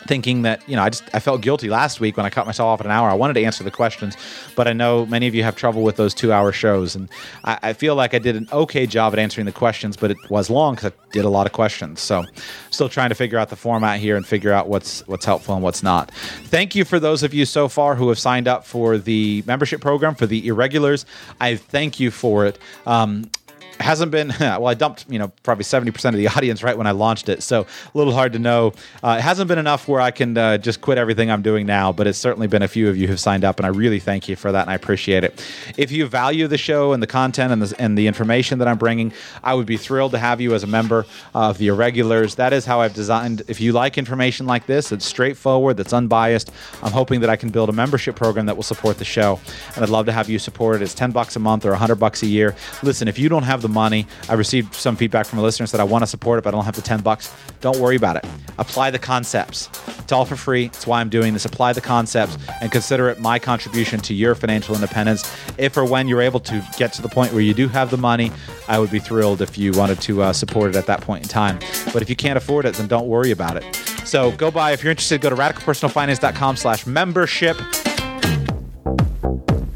[0.06, 2.66] thinking that you know I just I felt guilty last week when I cut myself
[2.66, 3.08] off at an hour.
[3.08, 4.16] I wanted to answer the questions,
[4.56, 7.08] but I know many of you have trouble with those two hour shows, and
[7.44, 10.18] I, I feel like I did an okay job at answering the questions, but it
[10.30, 12.00] was long because I did a lot of questions.
[12.00, 12.24] So,
[12.70, 15.62] still trying to figure out the format here and figure out what's what's helpful and
[15.62, 16.10] what's not.
[16.44, 19.80] Thank you for those of you so far who have signed up for the membership
[19.80, 21.06] program for the irregulars.
[21.40, 22.58] I thank you for it.
[22.86, 23.30] Um,
[23.80, 26.90] hasn't been well i dumped you know probably 70% of the audience right when i
[26.90, 28.72] launched it so a little hard to know.
[29.02, 31.92] Uh, it hasn't been enough where i can uh, just quit everything i'm doing now
[31.92, 34.28] but it's certainly been a few of you who've signed up and i really thank
[34.28, 35.44] you for that and i appreciate it.
[35.76, 38.78] If you value the show and the content and the, and the information that i'm
[38.78, 42.36] bringing i would be thrilled to have you as a member of the irregulars.
[42.36, 46.50] That is how i've designed if you like information like this it's straightforward that's unbiased
[46.82, 49.40] i'm hoping that i can build a membership program that will support the show
[49.74, 50.82] and i'd love to have you support it.
[50.82, 52.54] It's 10 bucks a month or 100 bucks a year.
[52.82, 54.06] Listen if you don't have the money.
[54.28, 56.52] I received some feedback from a listener that I want to support it, but I
[56.52, 57.34] don't have the 10 bucks.
[57.60, 58.24] Don't worry about it.
[58.58, 59.68] Apply the concepts.
[59.98, 60.66] It's all for free.
[60.66, 61.44] It's why I'm doing this.
[61.46, 65.34] Apply the concepts and consider it my contribution to your financial independence.
[65.58, 67.96] If or when you're able to get to the point where you do have the
[67.96, 68.30] money,
[68.68, 71.28] I would be thrilled if you wanted to uh, support it at that point in
[71.28, 71.58] time.
[71.92, 73.64] But if you can't afford it, then don't worry about it.
[74.04, 75.20] So go by if you're interested.
[75.22, 77.56] Go to radicalpersonalfinance.com slash membership.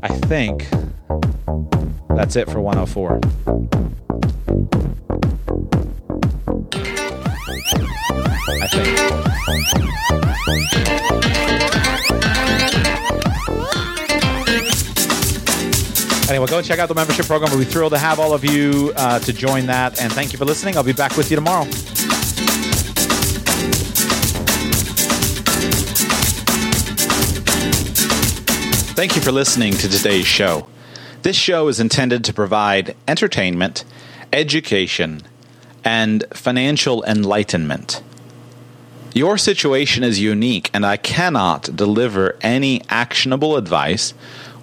[0.03, 0.69] I think
[2.11, 3.21] that's it for 104.
[8.61, 8.99] I think.
[16.29, 17.51] Anyway, go and check out the membership program.
[17.51, 20.01] We'll be thrilled to have all of you uh, to join that.
[20.01, 20.77] And thank you for listening.
[20.77, 21.67] I'll be back with you tomorrow.
[28.99, 30.67] Thank you for listening to today's show.
[31.23, 33.85] This show is intended to provide entertainment,
[34.33, 35.23] education,
[35.85, 38.03] and financial enlightenment.
[39.15, 44.15] Your situation is unique, and I cannot deliver any actionable advice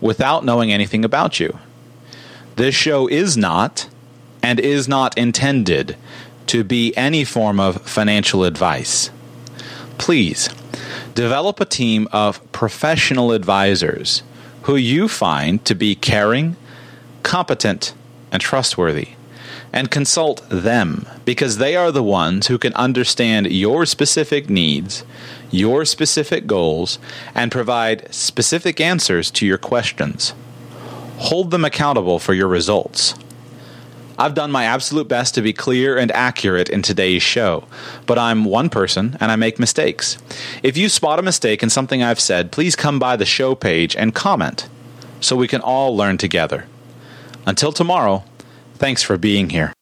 [0.01, 1.57] without knowing anything about you.
[2.57, 3.87] This show is not,
[4.43, 5.95] and is not intended
[6.47, 9.11] to be any form of financial advice.
[9.97, 10.49] Please
[11.13, 14.23] develop a team of professional advisors
[14.63, 16.55] who you find to be caring,
[17.23, 17.93] competent,
[18.31, 19.09] and trustworthy.
[19.71, 25.03] And consult them because they are the ones who can understand your specific needs,
[25.51, 26.97] your specific goals,
[27.33, 30.33] and provide specific answers to your questions.
[31.17, 33.15] Hold them accountable for your results.
[34.17, 37.65] I've done my absolute best to be clear and accurate in today's show,
[38.05, 40.17] but I'm one person and I make mistakes.
[40.63, 43.95] If you spot a mistake in something I've said, please come by the show page
[43.95, 44.69] and comment
[45.19, 46.67] so we can all learn together.
[47.45, 48.23] Until tomorrow,
[48.75, 49.75] thanks for being here.